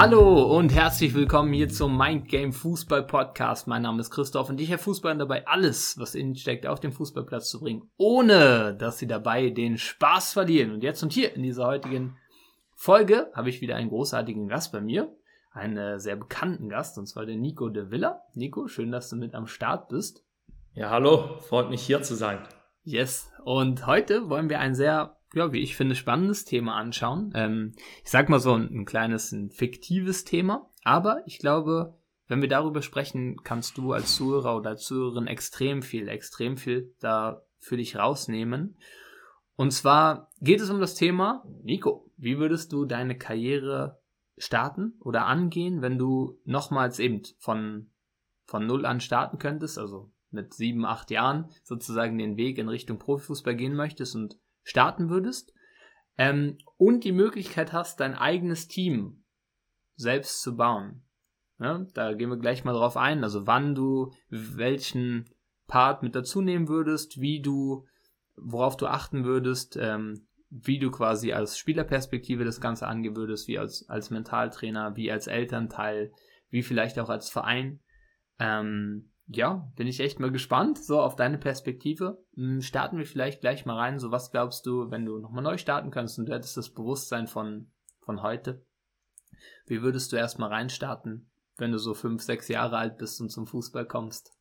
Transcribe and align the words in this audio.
Hallo 0.00 0.56
und 0.56 0.72
herzlich 0.72 1.12
willkommen 1.12 1.52
hier 1.52 1.68
zum 1.68 1.98
Mind 1.98 2.28
Game 2.28 2.52
Fußball 2.52 3.02
Podcast. 3.02 3.66
Mein 3.66 3.82
Name 3.82 4.00
ist 4.00 4.12
Christoph 4.12 4.48
und 4.48 4.60
ich 4.60 4.70
helfe 4.70 4.84
Fußballern 4.84 5.18
dabei, 5.18 5.44
alles, 5.48 5.98
was 5.98 6.14
innen 6.14 6.36
steckt, 6.36 6.68
auf 6.68 6.78
den 6.78 6.92
Fußballplatz 6.92 7.50
zu 7.50 7.58
bringen, 7.58 7.90
ohne 7.96 8.76
dass 8.76 9.00
sie 9.00 9.08
dabei 9.08 9.50
den 9.50 9.76
Spaß 9.76 10.34
verlieren. 10.34 10.70
Und 10.70 10.84
jetzt 10.84 11.02
und 11.02 11.12
hier 11.12 11.34
in 11.34 11.42
dieser 11.42 11.66
heutigen 11.66 12.16
Folge 12.76 13.28
habe 13.34 13.48
ich 13.48 13.60
wieder 13.60 13.74
einen 13.74 13.88
großartigen 13.88 14.46
Gast 14.46 14.70
bei 14.70 14.80
mir, 14.80 15.12
einen 15.50 15.76
äh, 15.76 15.98
sehr 15.98 16.14
bekannten 16.14 16.68
Gast, 16.68 16.96
und 16.96 17.08
zwar 17.08 17.26
den 17.26 17.40
Nico 17.40 17.68
de 17.68 17.90
Villa. 17.90 18.22
Nico, 18.34 18.68
schön, 18.68 18.92
dass 18.92 19.10
du 19.10 19.16
mit 19.16 19.34
am 19.34 19.48
Start 19.48 19.88
bist. 19.88 20.22
Ja, 20.74 20.90
hallo, 20.90 21.40
freut 21.40 21.70
mich 21.70 21.82
hier 21.82 22.02
zu 22.02 22.14
sein. 22.14 22.38
Yes, 22.84 23.32
und 23.42 23.84
heute 23.88 24.30
wollen 24.30 24.48
wir 24.48 24.60
ein 24.60 24.76
sehr 24.76 25.17
ja, 25.34 25.52
wie 25.52 25.60
ich 25.60 25.76
finde, 25.76 25.94
spannendes 25.94 26.44
Thema 26.44 26.76
anschauen. 26.76 27.32
Ähm, 27.34 27.72
ich 28.02 28.10
sag 28.10 28.28
mal 28.28 28.40
so 28.40 28.54
ein, 28.54 28.68
ein 28.72 28.84
kleines, 28.84 29.32
ein 29.32 29.50
fiktives 29.50 30.24
Thema, 30.24 30.70
aber 30.84 31.22
ich 31.26 31.38
glaube, 31.38 31.98
wenn 32.26 32.42
wir 32.42 32.48
darüber 32.48 32.82
sprechen, 32.82 33.36
kannst 33.42 33.78
du 33.78 33.92
als 33.92 34.14
Zuhörer 34.14 34.56
oder 34.56 34.70
als 34.70 34.84
Zuhörerin 34.84 35.26
extrem 35.26 35.82
viel, 35.82 36.08
extrem 36.08 36.56
viel 36.56 36.94
da 37.00 37.42
für 37.58 37.76
dich 37.76 37.96
rausnehmen. 37.96 38.76
Und 39.56 39.72
zwar 39.72 40.30
geht 40.40 40.60
es 40.60 40.70
um 40.70 40.80
das 40.80 40.94
Thema, 40.94 41.42
Nico, 41.62 42.10
wie 42.16 42.38
würdest 42.38 42.72
du 42.72 42.84
deine 42.84 43.16
Karriere 43.16 44.00
starten 44.36 44.94
oder 45.00 45.26
angehen, 45.26 45.82
wenn 45.82 45.98
du 45.98 46.38
nochmals 46.44 46.98
eben 46.98 47.22
von, 47.38 47.90
von 48.44 48.66
Null 48.66 48.86
an 48.86 49.00
starten 49.00 49.38
könntest, 49.38 49.78
also 49.78 50.12
mit 50.30 50.54
sieben, 50.54 50.84
acht 50.84 51.10
Jahren 51.10 51.50
sozusagen 51.64 52.18
den 52.18 52.36
Weg 52.36 52.58
in 52.58 52.68
Richtung 52.68 52.98
Profifußball 52.98 53.56
gehen 53.56 53.74
möchtest 53.74 54.14
und 54.14 54.38
starten 54.68 55.08
würdest 55.08 55.54
ähm, 56.18 56.58
und 56.76 57.04
die 57.04 57.12
Möglichkeit 57.12 57.72
hast, 57.72 58.00
dein 58.00 58.14
eigenes 58.14 58.68
Team 58.68 59.24
selbst 59.96 60.42
zu 60.42 60.56
bauen. 60.56 61.02
Ja, 61.58 61.86
da 61.94 62.12
gehen 62.12 62.28
wir 62.28 62.36
gleich 62.36 62.64
mal 62.64 62.74
drauf 62.74 62.96
ein, 62.96 63.24
also 63.24 63.46
wann 63.46 63.74
du 63.74 64.12
welchen 64.28 65.28
Part 65.66 66.02
mit 66.02 66.14
dazu 66.14 66.40
nehmen 66.40 66.68
würdest, 66.68 67.20
wie 67.20 67.40
du, 67.40 67.86
worauf 68.36 68.76
du 68.76 68.86
achten 68.86 69.24
würdest, 69.24 69.76
ähm, 69.80 70.26
wie 70.50 70.78
du 70.78 70.90
quasi 70.90 71.32
als 71.32 71.58
Spielerperspektive 71.58 72.44
das 72.44 72.60
Ganze 72.60 72.86
angehen 72.86 73.16
würdest, 73.16 73.48
wie 73.48 73.58
als, 73.58 73.88
als 73.88 74.10
Mentaltrainer, 74.10 74.96
wie 74.96 75.10
als 75.10 75.26
Elternteil, 75.26 76.12
wie 76.50 76.62
vielleicht 76.62 76.98
auch 76.98 77.08
als 77.08 77.28
Verein. 77.28 77.80
Ähm, 78.38 79.10
ja, 79.30 79.70
bin 79.76 79.86
ich 79.86 80.00
echt 80.00 80.20
mal 80.20 80.32
gespannt, 80.32 80.78
so 80.78 81.00
auf 81.00 81.14
deine 81.14 81.38
Perspektive. 81.38 82.24
Hm, 82.34 82.62
starten 82.62 82.96
wir 82.96 83.06
vielleicht 83.06 83.40
gleich 83.40 83.66
mal 83.66 83.76
rein. 83.76 83.98
So, 83.98 84.10
was 84.10 84.30
glaubst 84.30 84.64
du, 84.64 84.90
wenn 84.90 85.04
du 85.04 85.18
nochmal 85.18 85.44
neu 85.44 85.58
starten 85.58 85.90
könntest 85.90 86.18
und 86.18 86.26
du 86.26 86.34
hättest 86.34 86.56
das 86.56 86.70
Bewusstsein 86.70 87.26
von, 87.26 87.70
von 88.00 88.22
heute? 88.22 88.64
Wie 89.66 89.82
würdest 89.82 90.12
du 90.12 90.16
erstmal 90.16 90.48
reinstarten, 90.48 91.30
wenn 91.58 91.72
du 91.72 91.78
so 91.78 91.92
fünf, 91.92 92.22
sechs 92.22 92.48
Jahre 92.48 92.78
alt 92.78 92.96
bist 92.96 93.20
und 93.20 93.28
zum 93.28 93.46
Fußball 93.46 93.86
kommst? 93.86 94.32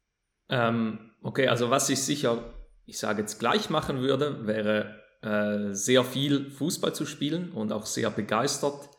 Ähm, 0.49 1.11
okay, 1.21 1.49
also 1.49 1.69
was 1.69 1.89
ich 1.89 2.01
sicher, 2.01 2.53
ich 2.85 2.97
sage 2.97 3.21
jetzt 3.21 3.39
gleich 3.39 3.69
machen 3.69 3.99
würde, 3.99 4.47
wäre 4.47 5.01
äh, 5.21 5.73
sehr 5.73 6.05
viel 6.05 6.49
Fußball 6.49 6.95
zu 6.95 7.05
spielen 7.05 7.51
und 7.51 7.73
auch 7.73 7.85
sehr 7.85 8.09
begeistert 8.09 8.89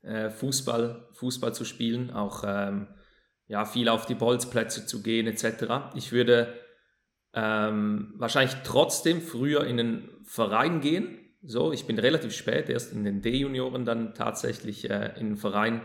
äh, 0.00 0.30
Fußball, 0.30 1.08
Fußball 1.12 1.54
zu 1.54 1.66
spielen, 1.66 2.10
auch 2.10 2.44
ähm, 2.46 2.88
ja, 3.46 3.64
viel 3.64 3.88
auf 3.88 4.06
die 4.06 4.14
Bolzplätze 4.14 4.86
zu 4.86 5.02
gehen 5.02 5.26
etc. 5.26 5.94
Ich 5.94 6.12
würde 6.12 6.54
ähm, 7.34 8.14
wahrscheinlich 8.16 8.56
trotzdem 8.64 9.20
früher 9.20 9.64
in 9.64 9.80
einen 9.80 10.08
Verein 10.24 10.80
gehen. 10.80 11.18
So, 11.42 11.72
ich 11.72 11.86
bin 11.86 11.98
relativ 11.98 12.34
spät 12.34 12.70
erst 12.70 12.92
in 12.92 13.04
den 13.04 13.20
D-Junioren 13.20 13.84
dann 13.84 14.14
tatsächlich 14.14 14.88
äh, 14.88 15.12
in 15.18 15.30
den 15.30 15.36
Verein 15.36 15.82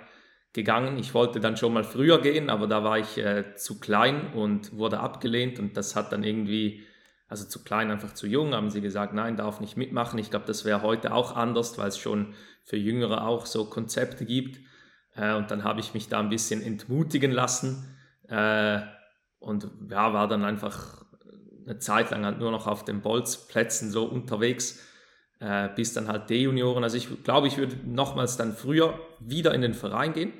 gegangen. 0.53 0.97
Ich 0.97 1.13
wollte 1.13 1.39
dann 1.39 1.57
schon 1.57 1.73
mal 1.73 1.84
früher 1.84 2.22
gehen, 2.22 2.50
aber 2.50 2.67
da 2.67 2.84
war 2.84 2.97
ich 2.97 3.17
äh, 3.17 3.56
zu 3.56 3.79
klein 3.79 4.34
und 4.34 4.75
wurde 4.78 5.00
abgelehnt 5.00 5.59
und 5.59 5.75
das 5.75 5.95
hat 5.95 6.11
dann 6.11 6.23
irgendwie, 6.23 6.84
also 7.28 7.45
zu 7.45 7.63
klein, 7.63 7.91
einfach 7.91 8.13
zu 8.13 8.25
jung, 8.25 8.53
haben 8.53 8.72
sie 8.72 8.81
gesagt, 8.81 9.13
nein, 9.13 9.35
darf 9.35 9.59
nicht 9.59 9.78
mitmachen. 9.78 10.17
Ich 10.17 10.29
glaube, 10.29 10.45
das 10.47 10.66
wäre 10.66 10.81
heute 10.81 11.13
auch 11.13 11.35
anders, 11.35 11.78
weil 11.78 11.89
es 11.89 11.97
schon 11.97 12.34
für 12.63 12.78
Jüngere 12.78 13.28
auch 13.28 13.45
so 13.45 13.66
Konzepte 13.66 14.25
gibt. 14.25 14.59
Äh, 15.16 15.36
und 15.36 15.52
dann 15.52 15.64
habe 15.64 15.80
ich 15.80 15.94
mich 15.94 16.09
da 16.09 16.20
ein 16.20 16.30
bisschen 16.30 16.62
entmutigen 16.62 17.31
lassen 17.31 17.96
äh, 18.28 18.80
und 19.40 19.70
ja, 19.90 20.14
war 20.14 20.28
dann 20.28 20.44
einfach 20.44 21.06
eine 21.66 21.80
Zeit 21.80 22.12
lang 22.12 22.25
halt 22.25 22.40
nur 22.40 22.52
noch 22.52 22.68
auf 22.68 22.84
den 22.84 23.02
Bolzplätzen 23.02 23.92
so 23.92 24.06
unterwegs, 24.06 24.86
äh, 25.40 25.70
bis 25.75 25.94
dann 25.94 26.08
halt 26.08 26.30
D-Junioren. 26.30 26.84
Also 26.84 26.97
ich 26.97 27.24
glaube, 27.24 27.47
ich 27.47 27.58
würde 27.58 27.75
nochmals 27.86 28.38
dann 28.38 28.53
früher 28.53 29.00
wieder 29.20 29.53
in 29.53 29.62
den 29.62 29.74
Verein 29.74 30.14
gehen, 30.14 30.34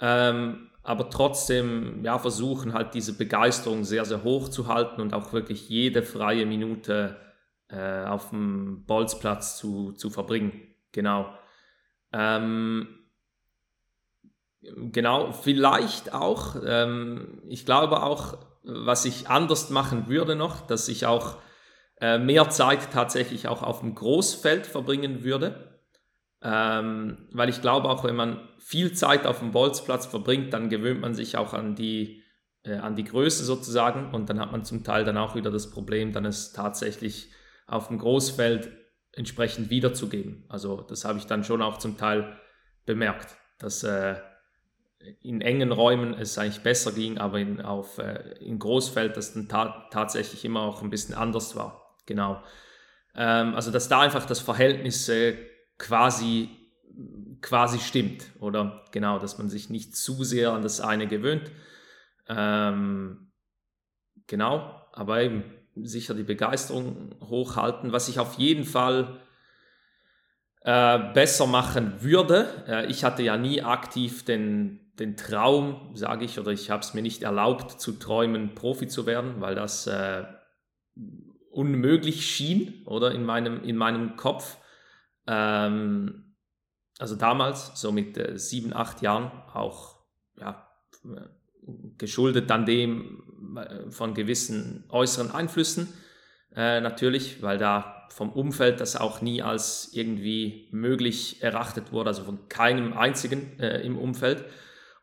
ähm, 0.00 0.70
aber 0.82 1.10
trotzdem 1.10 2.04
ja, 2.04 2.18
versuchen 2.18 2.72
halt 2.72 2.94
diese 2.94 3.12
Begeisterung 3.16 3.84
sehr, 3.84 4.04
sehr 4.04 4.22
hoch 4.22 4.48
zu 4.48 4.68
halten 4.68 5.00
und 5.00 5.14
auch 5.14 5.32
wirklich 5.32 5.68
jede 5.68 6.02
freie 6.02 6.46
Minute 6.46 7.16
äh, 7.68 8.04
auf 8.04 8.30
dem 8.30 8.84
Bolzplatz 8.86 9.58
zu, 9.58 9.92
zu 9.92 10.10
verbringen. 10.10 10.52
Genau. 10.92 11.28
Ähm, 12.12 13.05
Genau, 14.74 15.32
vielleicht 15.32 16.12
auch. 16.12 16.56
Ähm, 16.64 17.42
ich 17.48 17.64
glaube 17.64 18.02
auch, 18.02 18.38
was 18.62 19.04
ich 19.04 19.28
anders 19.28 19.70
machen 19.70 20.08
würde 20.08 20.34
noch, 20.34 20.66
dass 20.66 20.88
ich 20.88 21.06
auch 21.06 21.36
äh, 22.00 22.18
mehr 22.18 22.50
Zeit 22.50 22.92
tatsächlich 22.92 23.48
auch 23.48 23.62
auf 23.62 23.80
dem 23.80 23.94
Großfeld 23.94 24.66
verbringen 24.66 25.22
würde. 25.24 25.80
Ähm, 26.42 27.28
weil 27.32 27.48
ich 27.48 27.62
glaube 27.62 27.88
auch, 27.88 28.04
wenn 28.04 28.16
man 28.16 28.48
viel 28.58 28.92
Zeit 28.92 29.26
auf 29.26 29.38
dem 29.38 29.52
Bolzplatz 29.52 30.06
verbringt, 30.06 30.52
dann 30.52 30.68
gewöhnt 30.68 31.00
man 31.00 31.14
sich 31.14 31.36
auch 31.36 31.54
an 31.54 31.74
die, 31.74 32.22
äh, 32.64 32.74
an 32.76 32.94
die 32.94 33.04
Größe 33.04 33.44
sozusagen 33.44 34.12
und 34.14 34.28
dann 34.28 34.38
hat 34.38 34.52
man 34.52 34.64
zum 34.64 34.84
Teil 34.84 35.04
dann 35.04 35.16
auch 35.16 35.34
wieder 35.34 35.50
das 35.50 35.70
Problem, 35.70 36.12
dann 36.12 36.26
es 36.26 36.52
tatsächlich 36.52 37.30
auf 37.66 37.88
dem 37.88 37.98
Großfeld 37.98 38.70
entsprechend 39.12 39.70
wiederzugeben. 39.70 40.44
Also 40.48 40.82
das 40.82 41.04
habe 41.04 41.18
ich 41.18 41.26
dann 41.26 41.42
schon 41.42 41.62
auch 41.62 41.78
zum 41.78 41.96
Teil 41.96 42.38
bemerkt, 42.84 43.36
dass 43.58 43.82
äh, 43.82 44.16
in 45.22 45.40
engen 45.40 45.72
Räumen 45.72 46.14
es 46.14 46.38
eigentlich 46.38 46.62
besser 46.62 46.92
ging, 46.92 47.18
aber 47.18 47.38
in, 47.38 47.60
auf, 47.60 47.98
äh, 47.98 48.34
in 48.40 48.58
Großfeld 48.58 49.16
das 49.16 49.34
dann 49.34 49.48
ta 49.48 49.88
tatsächlich 49.90 50.44
immer 50.44 50.60
auch 50.60 50.82
ein 50.82 50.90
bisschen 50.90 51.14
anders 51.14 51.56
war. 51.56 51.96
Genau. 52.06 52.42
Ähm, 53.14 53.54
also 53.54 53.70
dass 53.70 53.88
da 53.88 54.00
einfach 54.00 54.26
das 54.26 54.40
Verhältnis 54.40 55.08
äh, 55.08 55.36
quasi, 55.78 56.48
quasi 57.40 57.78
stimmt, 57.78 58.30
oder? 58.40 58.84
Genau, 58.92 59.18
dass 59.18 59.38
man 59.38 59.48
sich 59.48 59.70
nicht 59.70 59.96
zu 59.96 60.24
sehr 60.24 60.52
an 60.52 60.62
das 60.62 60.80
eine 60.80 61.06
gewöhnt. 61.06 61.50
Ähm, 62.28 63.32
genau, 64.26 64.82
aber 64.92 65.22
eben 65.22 65.44
sicher 65.76 66.14
die 66.14 66.24
Begeisterung 66.24 67.14
hochhalten. 67.20 67.92
Was 67.92 68.08
ich 68.08 68.18
auf 68.18 68.34
jeden 68.34 68.64
Fall 68.64 69.20
äh, 70.62 70.98
besser 71.12 71.46
machen 71.46 72.02
würde, 72.02 72.64
äh, 72.66 72.86
ich 72.86 73.04
hatte 73.04 73.22
ja 73.22 73.36
nie 73.36 73.62
aktiv 73.62 74.24
den 74.24 74.85
den 74.98 75.16
Traum, 75.16 75.90
sage 75.94 76.24
ich, 76.24 76.38
oder 76.38 76.52
ich 76.52 76.70
habe 76.70 76.80
es 76.80 76.94
mir 76.94 77.02
nicht 77.02 77.22
erlaubt 77.22 77.80
zu 77.80 77.92
träumen, 77.92 78.54
Profi 78.54 78.88
zu 78.88 79.06
werden, 79.06 79.40
weil 79.40 79.54
das 79.54 79.86
äh, 79.86 80.24
unmöglich 81.50 82.26
schien, 82.26 82.82
oder 82.86 83.12
in 83.12 83.24
meinem, 83.24 83.62
in 83.62 83.76
meinem 83.76 84.16
Kopf. 84.16 84.56
Ähm, 85.26 86.34
also 86.98 87.14
damals, 87.14 87.78
so 87.80 87.92
mit 87.92 88.16
äh, 88.16 88.38
sieben, 88.38 88.72
acht 88.72 89.02
Jahren, 89.02 89.30
auch 89.52 89.96
ja, 90.38 90.66
geschuldet 91.98 92.50
dann 92.50 92.64
dem 92.66 93.56
äh, 93.56 93.90
von 93.90 94.14
gewissen 94.14 94.84
äußeren 94.88 95.30
Einflüssen 95.30 95.88
äh, 96.54 96.80
natürlich, 96.80 97.42
weil 97.42 97.58
da 97.58 98.06
vom 98.10 98.30
Umfeld 98.30 98.80
das 98.80 98.96
auch 98.96 99.20
nie 99.20 99.42
als 99.42 99.90
irgendwie 99.92 100.68
möglich 100.70 101.42
erachtet 101.42 101.92
wurde, 101.92 102.08
also 102.08 102.24
von 102.24 102.48
keinem 102.48 102.94
einzigen 102.94 103.58
äh, 103.58 103.80
im 103.82 103.98
Umfeld. 103.98 104.44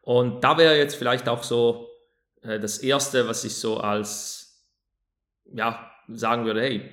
Und 0.04 0.44
da 0.44 0.58
wäre 0.58 0.78
jetzt 0.78 0.96
vielleicht 0.96 1.30
auch 1.30 1.44
so 1.44 1.90
äh, 2.42 2.60
das 2.60 2.78
Erste, 2.78 3.28
was 3.28 3.44
ich 3.46 3.56
so 3.56 3.78
als, 3.78 4.68
ja, 5.46 5.90
sagen 6.10 6.46
würde, 6.46 6.62
hey, 6.62 6.92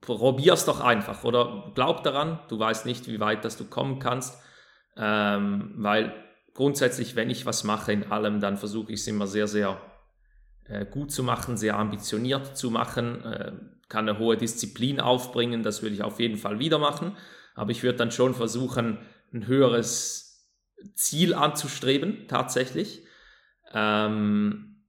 probier's 0.00 0.64
doch 0.64 0.80
einfach. 0.80 1.24
Oder 1.24 1.70
glaub 1.74 2.02
daran, 2.02 2.40
du 2.48 2.58
weißt 2.58 2.86
nicht, 2.86 3.06
wie 3.06 3.20
weit 3.20 3.44
dass 3.44 3.58
du 3.58 3.66
kommen 3.66 3.98
kannst, 3.98 4.42
ähm, 4.96 5.74
weil 5.76 6.14
grundsätzlich, 6.54 7.16
wenn 7.16 7.28
ich 7.28 7.44
was 7.44 7.64
mache 7.64 7.92
in 7.92 8.10
allem, 8.10 8.40
dann 8.40 8.56
versuche 8.56 8.92
ich 8.92 9.00
es 9.00 9.06
immer 9.06 9.26
sehr, 9.26 9.46
sehr 9.46 9.78
äh, 10.64 10.86
gut 10.86 11.12
zu 11.12 11.22
machen, 11.22 11.58
sehr 11.58 11.76
ambitioniert 11.76 12.56
zu 12.56 12.70
machen, 12.70 13.24
äh, 13.24 13.52
kann 13.90 14.08
eine 14.08 14.18
hohe 14.18 14.38
Disziplin 14.38 15.00
aufbringen, 15.00 15.62
das 15.62 15.82
würde 15.82 15.94
ich 15.94 16.02
auf 16.02 16.18
jeden 16.18 16.38
Fall 16.38 16.58
wieder 16.58 16.78
machen, 16.78 17.16
aber 17.54 17.70
ich 17.70 17.82
würde 17.82 17.98
dann 17.98 18.10
schon 18.10 18.34
versuchen, 18.34 18.98
ein 19.32 19.46
höheres 19.46 20.27
Ziel 20.94 21.34
anzustreben, 21.34 22.26
tatsächlich. 22.28 23.04
Ähm, 23.72 24.84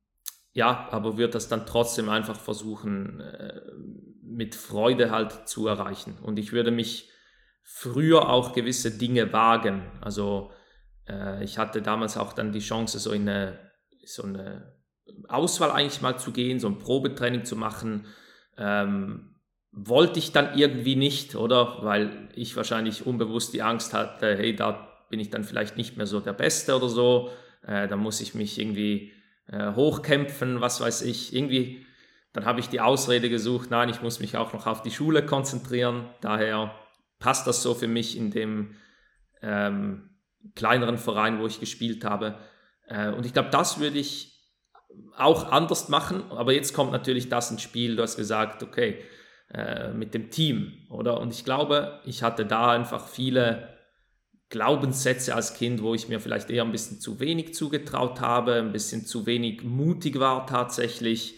ja, 0.51 0.88
aber 0.91 1.18
wird 1.18 1.36
das 1.36 1.47
dann 1.47 1.65
trotzdem 1.65 2.09
einfach 2.09 2.39
versuchen, 2.39 3.19
äh, 3.19 3.62
mit 4.24 4.56
Freude 4.56 5.12
halt 5.12 5.47
zu 5.47 5.68
erreichen. 5.68 6.18
Und 6.21 6.39
ich 6.39 6.51
würde 6.51 6.71
mich 6.71 7.09
früher 7.63 8.30
auch 8.30 8.53
gewisse 8.53 8.97
Dinge 8.97 9.31
wagen. 9.31 9.91
Also 10.01 10.51
äh, 11.07 11.44
ich 11.44 11.57
hatte 11.57 11.81
damals 11.81 12.18
auch 12.18 12.33
dann 12.33 12.51
die 12.51 12.59
Chance, 12.59 13.00
so 13.00 13.12
in 13.12 13.27
eine, 13.30 13.59
so 14.06 14.24
eine 14.24 14.75
Auswahl 15.27 15.71
eigentlich 15.71 16.01
mal 16.01 16.18
zu 16.18 16.31
gehen, 16.31 16.59
so 16.59 16.68
ein 16.68 16.80
Probetraining 16.80 17.45
zu 17.45 17.56
machen. 17.56 18.07
Ähm, 18.57 19.35
wollte 19.71 20.19
ich 20.19 20.31
dann 20.31 20.57
irgendwie 20.57 20.95
nicht, 20.95 21.35
oder? 21.35 21.77
Weil 21.83 22.30
ich 22.33 22.56
wahrscheinlich 22.56 23.06
unbewusst 23.06 23.53
die 23.53 23.62
Angst 23.62 23.94
hatte, 23.94 24.35
hey, 24.35 24.56
da 24.56 24.88
bin 25.09 25.19
ich 25.19 25.29
dann 25.29 25.44
vielleicht 25.44 25.77
nicht 25.77 25.97
mehr 25.97 26.07
so 26.07 26.19
der 26.19 26.33
Beste 26.33 26.75
oder 26.75 26.89
so. 26.89 27.31
Äh, 27.65 27.88
da 27.88 27.95
muss 27.95 28.21
ich 28.21 28.35
mich 28.35 28.59
irgendwie 28.59 29.11
äh, 29.47 29.73
hochkämpfen, 29.73 30.61
was 30.61 30.81
weiß 30.81 31.01
ich. 31.03 31.33
Irgendwie, 31.33 31.85
dann 32.33 32.45
habe 32.45 32.59
ich 32.59 32.69
die 32.69 32.81
Ausrede 32.81 33.29
gesucht, 33.29 33.71
nein, 33.71 33.89
ich 33.89 34.01
muss 34.01 34.19
mich 34.19 34.38
auch 34.38 34.53
noch 34.53 34.67
auf 34.67 34.81
die 34.81 34.91
Schule 34.91 35.25
konzentrieren. 35.25 36.06
Daher 36.21 36.73
passt 37.19 37.47
das 37.47 37.61
so 37.63 37.73
für 37.73 37.88
mich 37.88 38.17
in 38.17 38.31
dem 38.31 38.75
ähm, 39.41 40.09
kleineren 40.56 40.97
Verein, 40.97 41.39
wo 41.39 41.47
ich 41.47 41.59
gespielt 41.59 42.06
habe. 42.06 42.38
Äh, 42.88 43.09
und 43.09 43.25
ich 43.25 43.33
glaube, 43.33 43.50
das 43.50 43.79
würde 43.79 44.00
ich 44.00 44.39
auch 45.17 45.51
anders 45.51 45.89
machen. 45.89 46.23
Aber 46.31 46.53
jetzt 46.53 46.73
kommt 46.73 46.91
natürlich 46.91 47.29
das 47.29 47.51
ins 47.51 47.61
Spiel. 47.61 47.95
Du 47.95 48.03
hast 48.03 48.15
gesagt, 48.15 48.63
okay, 48.63 49.03
äh, 49.51 49.91
mit 49.94 50.13
dem 50.13 50.29
Team, 50.29 50.73
oder? 50.89 51.19
Und 51.19 51.33
ich 51.33 51.44
glaube, 51.44 52.00
ich 52.06 52.23
hatte 52.23 52.45
da 52.45 52.71
einfach 52.71 53.07
viele 53.07 53.78
Glaubenssätze 54.49 55.35
als 55.35 55.53
Kind, 55.53 55.83
wo 55.83 55.93
ich 55.93 56.09
mir 56.09 56.19
vielleicht 56.19 56.49
eher 56.49 56.63
ein 56.63 56.71
bisschen 56.71 56.99
zu 56.99 57.19
wenig 57.19 57.53
zugetraut 57.53 58.19
habe, 58.19 58.55
ein 58.55 58.71
bisschen 58.71 59.05
zu 59.05 59.25
wenig 59.25 59.63
mutig 59.63 60.19
war 60.19 60.47
tatsächlich. 60.47 61.37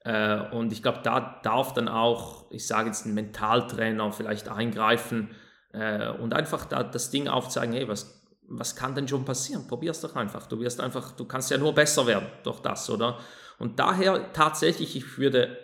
Äh, 0.00 0.40
und 0.52 0.72
ich 0.72 0.82
glaube, 0.82 1.00
da 1.02 1.40
darf 1.42 1.74
dann 1.74 1.88
auch, 1.88 2.50
ich 2.50 2.66
sage 2.66 2.88
jetzt, 2.88 3.04
ein 3.04 3.14
Mentaltrainer 3.14 4.10
vielleicht 4.12 4.48
eingreifen 4.48 5.30
äh, 5.72 6.08
und 6.08 6.32
einfach 6.32 6.64
da 6.64 6.82
das 6.82 7.10
Ding 7.10 7.28
aufzeigen, 7.28 7.74
hey, 7.74 7.88
was, 7.88 8.26
was 8.48 8.74
kann 8.74 8.94
denn 8.94 9.08
schon 9.08 9.26
passieren? 9.26 9.66
Probier 9.66 9.90
es 9.90 10.00
doch 10.00 10.16
einfach. 10.16 10.46
Du 10.46 10.58
wirst 10.60 10.80
einfach, 10.80 11.12
du 11.12 11.26
kannst 11.26 11.50
ja 11.50 11.58
nur 11.58 11.74
besser 11.74 12.06
werden 12.06 12.28
durch 12.42 12.60
das, 12.60 12.88
oder? 12.88 13.18
Und 13.58 13.78
daher 13.78 14.32
tatsächlich, 14.32 14.96
ich 14.96 15.18
würde 15.18 15.58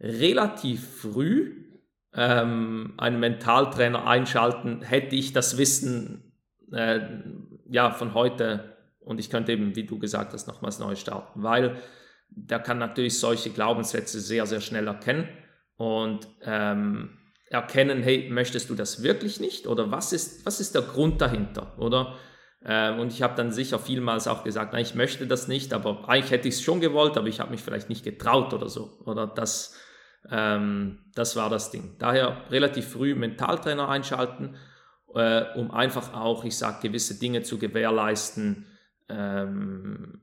relativ 0.00 1.00
früh 1.00 1.71
ähm, 2.14 2.94
einen 2.98 3.20
Mentaltrainer 3.20 4.06
einschalten, 4.06 4.82
hätte 4.82 5.16
ich 5.16 5.32
das 5.32 5.58
Wissen 5.58 6.32
äh, 6.72 7.00
ja, 7.68 7.90
von 7.90 8.14
heute. 8.14 8.76
Und 9.00 9.18
ich 9.18 9.30
könnte 9.30 9.52
eben, 9.52 9.74
wie 9.74 9.84
du 9.84 9.98
gesagt 9.98 10.32
hast, 10.32 10.46
nochmals 10.46 10.78
neu 10.78 10.94
starten, 10.94 11.42
weil 11.42 11.76
der 12.28 12.60
kann 12.60 12.78
natürlich 12.78 13.18
solche 13.18 13.50
Glaubenssätze 13.50 14.20
sehr, 14.20 14.46
sehr 14.46 14.60
schnell 14.60 14.86
erkennen. 14.86 15.28
Und 15.76 16.28
ähm, 16.42 17.18
erkennen, 17.52 18.02
hey, 18.02 18.28
möchtest 18.30 18.70
du 18.70 18.74
das 18.74 19.02
wirklich 19.02 19.40
nicht? 19.40 19.66
Oder 19.66 19.90
was 19.90 20.12
ist, 20.12 20.46
was 20.46 20.60
ist 20.60 20.74
der 20.74 20.82
Grund 20.82 21.20
dahinter, 21.20 21.74
oder? 21.78 22.16
Ähm, 22.64 23.00
und 23.00 23.12
ich 23.12 23.22
habe 23.22 23.34
dann 23.36 23.52
sicher 23.52 23.78
vielmals 23.78 24.26
auch 24.26 24.44
gesagt, 24.44 24.72
nein, 24.72 24.82
ich 24.82 24.94
möchte 24.94 25.26
das 25.26 25.48
nicht, 25.48 25.74
aber 25.74 26.08
eigentlich 26.08 26.30
hätte 26.30 26.48
ich 26.48 26.54
es 26.54 26.62
schon 26.62 26.80
gewollt, 26.80 27.16
aber 27.16 27.26
ich 27.26 27.40
habe 27.40 27.50
mich 27.50 27.60
vielleicht 27.60 27.88
nicht 27.88 28.04
getraut 28.04 28.54
oder 28.54 28.68
so, 28.68 28.98
oder 29.04 29.26
das 29.26 29.76
ähm, 30.30 30.98
das 31.14 31.36
war 31.36 31.50
das 31.50 31.70
Ding. 31.70 31.96
Daher 31.98 32.42
relativ 32.50 32.88
früh 32.88 33.14
Mentaltrainer 33.14 33.88
einschalten, 33.88 34.56
äh, 35.14 35.44
um 35.56 35.70
einfach 35.70 36.14
auch, 36.14 36.44
ich 36.44 36.56
sage, 36.56 36.88
gewisse 36.88 37.18
Dinge 37.18 37.42
zu 37.42 37.58
gewährleisten. 37.58 38.66
Ähm, 39.08 40.22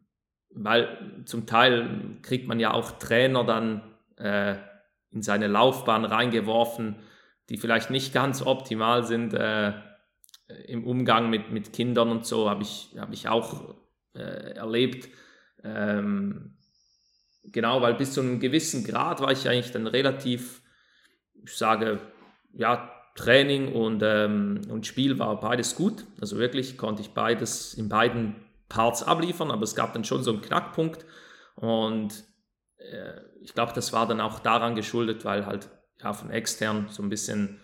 weil 0.52 1.24
zum 1.26 1.46
Teil 1.46 2.18
kriegt 2.22 2.48
man 2.48 2.60
ja 2.60 2.74
auch 2.74 2.92
Trainer 2.94 3.44
dann 3.44 3.84
äh, 4.18 4.56
in 5.12 5.22
seine 5.22 5.48
Laufbahn 5.48 6.06
reingeworfen, 6.06 6.96
die 7.50 7.58
vielleicht 7.58 7.90
nicht 7.90 8.14
ganz 8.14 8.42
optimal 8.42 9.04
sind 9.04 9.34
äh, 9.34 9.74
im 10.66 10.86
Umgang 10.86 11.30
mit, 11.30 11.52
mit 11.52 11.74
Kindern 11.74 12.10
und 12.10 12.26
so, 12.26 12.50
habe 12.50 12.64
ich, 12.64 12.96
hab 12.98 13.14
ich 13.14 13.28
auch 13.28 13.76
äh, 14.14 14.54
erlebt. 14.56 15.10
Ähm, 15.64 16.58
genau, 17.52 17.82
weil 17.82 17.96
bis 17.96 18.14
zu 18.14 18.22
einem 18.22 18.40
gewissen 18.40 18.84
Grad 18.84 19.22
war 19.22 19.32
ich 19.32 19.48
eigentlich 19.48 19.72
dann 19.72 19.88
relativ, 19.88 20.62
ich 21.44 21.56
sage, 21.56 22.00
ja, 22.54 22.92
Training 23.16 23.74
und, 23.74 24.02
ähm, 24.04 24.62
und 24.70 24.88
Spiel 24.88 25.20
war 25.20 25.40
beides 25.40 25.76
gut. 25.76 26.06
Also 26.22 26.38
wirklich 26.38 26.78
konnte 26.78 27.02
ich 27.02 27.10
beides 27.10 27.74
in 27.74 27.90
beiden 27.90 28.36
Parts 28.70 29.04
abliefern, 29.04 29.52
aber 29.52 29.64
es 29.64 29.76
gab 29.76 29.94
dann 29.94 30.06
schon 30.06 30.24
so 30.24 30.32
einen 30.32 30.42
Knackpunkt. 30.42 31.06
Und 31.56 32.24
äh, 32.78 33.20
ich 33.42 33.54
glaube, 33.54 33.74
das 33.74 33.92
war 33.92 34.08
dann 34.08 34.22
auch 34.22 34.40
daran 34.40 34.76
geschuldet, 34.76 35.26
weil 35.26 35.46
halt 35.46 35.70
ja, 36.02 36.14
von 36.14 36.30
extern 36.30 36.88
so 36.90 37.04
ein 37.04 37.10
bisschen, 37.10 37.60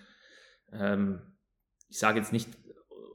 ähm, 0.74 1.22
ich 1.88 2.00
sage 2.00 2.20
jetzt 2.20 2.34
nicht 2.34 2.50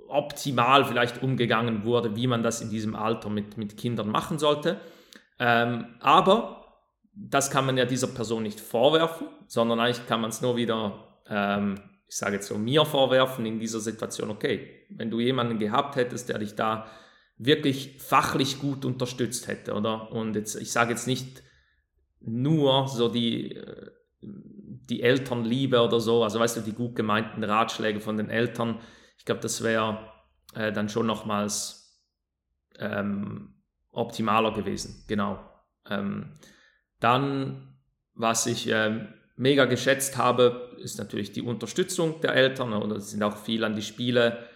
optimal 0.09 0.85
vielleicht 0.85 1.23
umgegangen 1.23 1.85
wurde, 1.85 2.17
wie 2.17 2.27
man 2.27 2.43
das 2.43 2.61
in 2.61 2.71
diesem 2.71 2.97
Alter 2.97 3.29
mit, 3.29 3.57
mit 3.57 3.77
Kindern 3.77 4.09
machen 4.09 4.39
sollte. 4.39 4.81
Ähm, 5.39 5.95
aber 6.01 6.60
das 7.29 7.51
kann 7.51 7.67
man 7.67 7.77
ja 7.77 7.85
dieser 7.85 8.07
Person 8.07 8.43
nicht 8.43 8.61
vorwerfen, 8.61 9.27
sondern 9.47 9.81
eigentlich 9.81 10.07
kann 10.07 10.21
man 10.21 10.31
es 10.31 10.41
nur 10.41 10.57
wieder, 10.57 11.21
ähm, 11.29 11.81
ich 12.09 12.17
sage 12.17 12.37
jetzt 12.37 12.49
so, 12.49 12.57
mir 12.57 12.85
vorwerfen 12.85 13.45
in 13.45 13.59
dieser 13.61 13.81
Situation, 13.81 14.31
okay, 14.31 14.87
wenn 14.91 15.11
du 15.11 15.21
jemanden 15.21 15.59
gehabt 15.59 15.97
hättest, 15.97 16.29
der 16.31 16.39
dich 16.39 16.55
da 16.55 16.87
wirklich 17.37 18.01
fachlich 18.01 18.59
gut 18.59 18.85
unterstützt 18.85 19.49
hätte, 19.49 19.75
oder? 19.75 20.13
Und 20.13 20.35
jetzt, 20.35 20.57
ich 20.57 20.73
sage 20.73 20.91
jetzt 20.91 21.07
nicht 21.07 21.43
nur 22.21 22.89
so 22.89 23.09
die, 23.09 23.55
äh, 23.57 23.91
die 24.23 25.03
Elternliebe 25.03 25.81
oder 25.83 26.01
so, 26.01 26.23
also 26.23 26.41
weißt 26.41 26.59
du, 26.59 26.61
die 26.63 26.73
gut 26.73 26.97
gemeinten 26.97 27.45
Ratschläge 27.45 28.01
von 28.01 28.17
den 28.17 28.31
Eltern, 28.31 28.81
ich 29.19 29.25
glaube, 29.25 29.41
das 29.43 29.63
wäre 29.63 30.11
äh, 30.55 30.73
dann 30.73 30.89
schon 30.89 31.07
nochmals 31.07 32.03
ähm, 32.79 33.55
optimaler 33.91 34.53
gewesen, 34.53 35.05
genau. 35.07 35.39
Ähm, 35.89 36.35
dann, 37.01 37.75
was 38.15 38.47
ich 38.47 38.69
äh, 38.69 39.07
mega 39.37 39.65
geschätzt 39.65 40.17
habe, 40.17 40.77
ist 40.79 40.99
natürlich 40.99 41.33
die 41.33 41.43
Unterstützung 41.43 42.21
der 42.21 42.35
Eltern 42.35 42.75
oder 42.75 43.01
sind 43.01 43.23
auch 43.23 43.37
viel 43.37 43.65
an 43.65 43.75
die 43.75 43.83
Spiele 43.83 44.47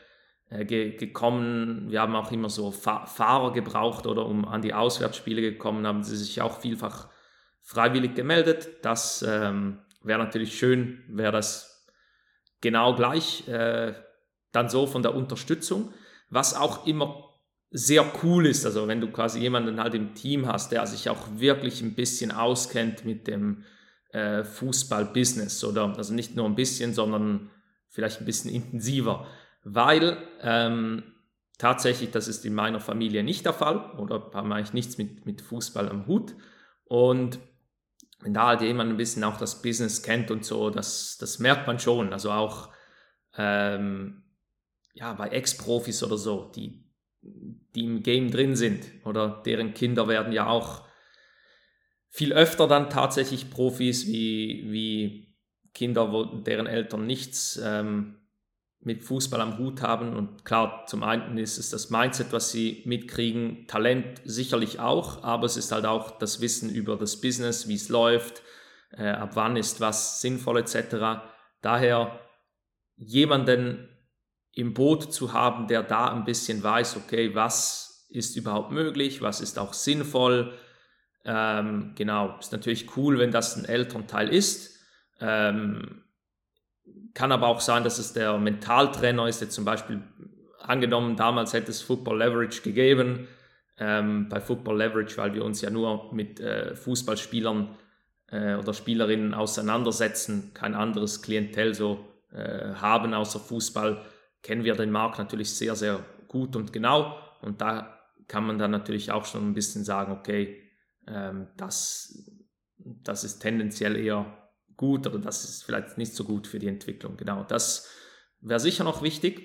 äh, 0.50 0.64
ge 0.64 0.96
gekommen. 0.96 1.90
Wir 1.90 2.02
haben 2.02 2.14
auch 2.14 2.30
immer 2.30 2.50
so 2.50 2.70
Fa 2.70 3.06
Fahrer 3.06 3.52
gebraucht 3.52 4.06
oder 4.06 4.26
um 4.26 4.46
an 4.46 4.62
die 4.62 4.74
Auswärtsspiele 4.74 5.40
gekommen, 5.40 5.86
haben 5.86 6.02
sie 6.02 6.16
sich 6.16 6.42
auch 6.42 6.60
vielfach 6.60 7.08
freiwillig 7.62 8.14
gemeldet. 8.14 8.68
Das 8.82 9.24
ähm, 9.26 9.80
wäre 10.02 10.18
natürlich 10.18 10.56
schön, 10.58 11.02
wäre 11.08 11.32
das 11.32 11.88
genau 12.60 12.94
gleich 12.94 13.48
äh, 13.48 13.94
dann 14.52 14.68
so 14.68 14.86
von 14.86 15.02
der 15.02 15.14
Unterstützung. 15.14 15.92
Was 16.30 16.54
auch 16.54 16.86
immer 16.86 17.23
sehr 17.76 18.06
cool 18.22 18.46
ist. 18.46 18.64
Also 18.64 18.86
wenn 18.86 19.00
du 19.00 19.10
quasi 19.10 19.40
jemanden 19.40 19.80
halt 19.80 19.94
im 19.94 20.14
Team 20.14 20.46
hast, 20.46 20.70
der 20.70 20.86
sich 20.86 21.10
auch 21.10 21.26
wirklich 21.34 21.82
ein 21.82 21.94
bisschen 21.94 22.30
auskennt 22.30 23.04
mit 23.04 23.26
dem 23.26 23.64
äh, 24.12 24.44
Fußball-Business 24.44 25.64
oder 25.64 25.92
also 25.96 26.14
nicht 26.14 26.36
nur 26.36 26.46
ein 26.46 26.54
bisschen, 26.54 26.94
sondern 26.94 27.50
vielleicht 27.88 28.20
ein 28.20 28.26
bisschen 28.26 28.52
intensiver, 28.52 29.26
weil 29.64 30.16
ähm, 30.40 31.02
tatsächlich, 31.58 32.12
das 32.12 32.28
ist 32.28 32.46
in 32.46 32.54
meiner 32.54 32.78
Familie 32.78 33.24
nicht 33.24 33.44
der 33.44 33.52
Fall 33.52 33.98
oder 33.98 34.30
haben 34.34 34.52
eigentlich 34.52 34.72
nichts 34.72 34.96
mit, 34.96 35.26
mit 35.26 35.42
Fußball 35.42 35.88
am 35.88 36.06
Hut 36.06 36.36
und 36.84 37.40
wenn 38.20 38.34
da 38.34 38.46
halt 38.46 38.60
jemand 38.60 38.90
ein 38.90 38.96
bisschen 38.96 39.24
auch 39.24 39.36
das 39.36 39.62
Business 39.62 40.02
kennt 40.02 40.30
und 40.30 40.44
so, 40.44 40.70
das, 40.70 41.18
das 41.18 41.40
merkt 41.40 41.66
man 41.66 41.80
schon. 41.80 42.12
Also 42.12 42.30
auch 42.30 42.70
ähm, 43.36 44.22
ja, 44.94 45.12
bei 45.14 45.28
Ex-Profis 45.28 46.04
oder 46.04 46.16
so, 46.16 46.52
die, 46.54 46.83
die 47.74 47.84
im 47.84 48.02
Game 48.02 48.30
drin 48.30 48.56
sind 48.56 48.84
oder 49.04 49.42
deren 49.44 49.74
Kinder 49.74 50.08
werden 50.08 50.32
ja 50.32 50.46
auch 50.46 50.82
viel 52.10 52.32
öfter 52.32 52.68
dann 52.68 52.90
tatsächlich 52.90 53.50
Profis 53.50 54.06
wie, 54.06 54.64
wie 54.70 55.34
Kinder, 55.72 56.12
wo, 56.12 56.24
deren 56.24 56.66
Eltern 56.66 57.06
nichts 57.06 57.60
ähm, 57.62 58.20
mit 58.80 59.02
Fußball 59.02 59.40
am 59.40 59.58
Hut 59.58 59.82
haben. 59.82 60.14
Und 60.14 60.44
klar, 60.44 60.86
zum 60.86 61.02
einen 61.02 61.38
ist 61.38 61.58
es 61.58 61.70
das 61.70 61.90
Mindset, 61.90 62.32
was 62.32 62.52
sie 62.52 62.82
mitkriegen, 62.84 63.66
Talent 63.66 64.20
sicherlich 64.24 64.78
auch, 64.78 65.24
aber 65.24 65.46
es 65.46 65.56
ist 65.56 65.72
halt 65.72 65.86
auch 65.86 66.18
das 66.18 66.40
Wissen 66.40 66.70
über 66.70 66.96
das 66.96 67.20
Business, 67.20 67.66
wie 67.66 67.74
es 67.74 67.88
läuft, 67.88 68.42
äh, 68.92 69.08
ab 69.08 69.30
wann 69.34 69.56
ist 69.56 69.80
was 69.80 70.20
sinnvoll 70.20 70.58
etc. 70.58 71.24
Daher 71.62 72.20
jemanden 72.96 73.88
im 74.54 74.74
Boot 74.74 75.12
zu 75.12 75.32
haben, 75.32 75.66
der 75.66 75.82
da 75.82 76.12
ein 76.12 76.24
bisschen 76.24 76.62
weiß, 76.62 76.96
okay, 76.96 77.34
was 77.34 78.06
ist 78.08 78.36
überhaupt 78.36 78.70
möglich, 78.70 79.20
was 79.20 79.40
ist 79.40 79.58
auch 79.58 79.72
sinnvoll. 79.72 80.54
Ähm, 81.24 81.92
genau, 81.96 82.36
ist 82.38 82.52
natürlich 82.52 82.96
cool, 82.96 83.18
wenn 83.18 83.32
das 83.32 83.56
ein 83.56 83.64
Elternteil 83.64 84.28
ist. 84.28 84.78
Ähm, 85.20 86.04
kann 87.14 87.32
aber 87.32 87.48
auch 87.48 87.60
sein, 87.60 87.84
dass 87.84 87.98
es 87.98 88.12
der 88.12 88.38
Mentaltrainer 88.38 89.26
ist, 89.26 89.40
der 89.40 89.50
zum 89.50 89.64
Beispiel 89.64 90.02
angenommen, 90.60 91.16
damals 91.16 91.52
hätte 91.52 91.70
es 91.70 91.82
Football 91.82 92.18
Leverage 92.18 92.62
gegeben. 92.62 93.26
Ähm, 93.76 94.28
bei 94.28 94.40
Football 94.40 94.78
Leverage, 94.78 95.16
weil 95.16 95.34
wir 95.34 95.44
uns 95.44 95.60
ja 95.60 95.70
nur 95.70 96.14
mit 96.14 96.38
äh, 96.38 96.76
Fußballspielern 96.76 97.76
äh, 98.30 98.54
oder 98.54 98.72
Spielerinnen 98.72 99.34
auseinandersetzen, 99.34 100.52
kein 100.54 100.74
anderes 100.74 101.22
Klientel 101.22 101.74
so 101.74 102.04
äh, 102.32 102.74
haben 102.74 103.14
außer 103.14 103.40
Fußball 103.40 104.04
kennen 104.44 104.62
wir 104.62 104.76
den 104.76 104.92
Markt 104.92 105.18
natürlich 105.18 105.50
sehr, 105.50 105.74
sehr 105.74 106.04
gut 106.28 106.54
und 106.54 106.72
genau. 106.72 107.18
Und 107.40 107.60
da 107.60 107.98
kann 108.28 108.46
man 108.46 108.58
dann 108.58 108.70
natürlich 108.70 109.10
auch 109.10 109.24
schon 109.24 109.48
ein 109.48 109.54
bisschen 109.54 109.84
sagen, 109.84 110.12
okay, 110.12 110.62
ähm, 111.08 111.48
das, 111.56 112.30
das 112.76 113.24
ist 113.24 113.40
tendenziell 113.40 113.96
eher 113.96 114.52
gut 114.76 115.06
oder 115.06 115.18
das 115.18 115.44
ist 115.44 115.64
vielleicht 115.64 115.98
nicht 115.98 116.14
so 116.14 116.24
gut 116.24 116.46
für 116.46 116.58
die 116.58 116.68
Entwicklung. 116.68 117.16
Genau, 117.16 117.42
das 117.42 117.88
wäre 118.40 118.60
sicher 118.60 118.84
noch 118.84 119.02
wichtig, 119.02 119.42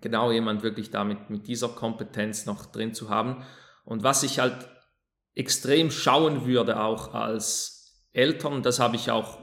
genau 0.00 0.30
jemand 0.30 0.62
wirklich 0.62 0.90
damit 0.90 1.30
mit 1.30 1.46
dieser 1.46 1.68
Kompetenz 1.68 2.46
noch 2.46 2.66
drin 2.66 2.94
zu 2.94 3.08
haben. 3.08 3.44
Und 3.84 4.02
was 4.02 4.22
ich 4.22 4.38
halt 4.38 4.68
extrem 5.34 5.90
schauen 5.90 6.46
würde 6.46 6.80
auch 6.80 7.14
als 7.14 8.06
Eltern, 8.12 8.62
das 8.62 8.80
habe 8.80 8.96
ich 8.96 9.10
auch 9.10 9.38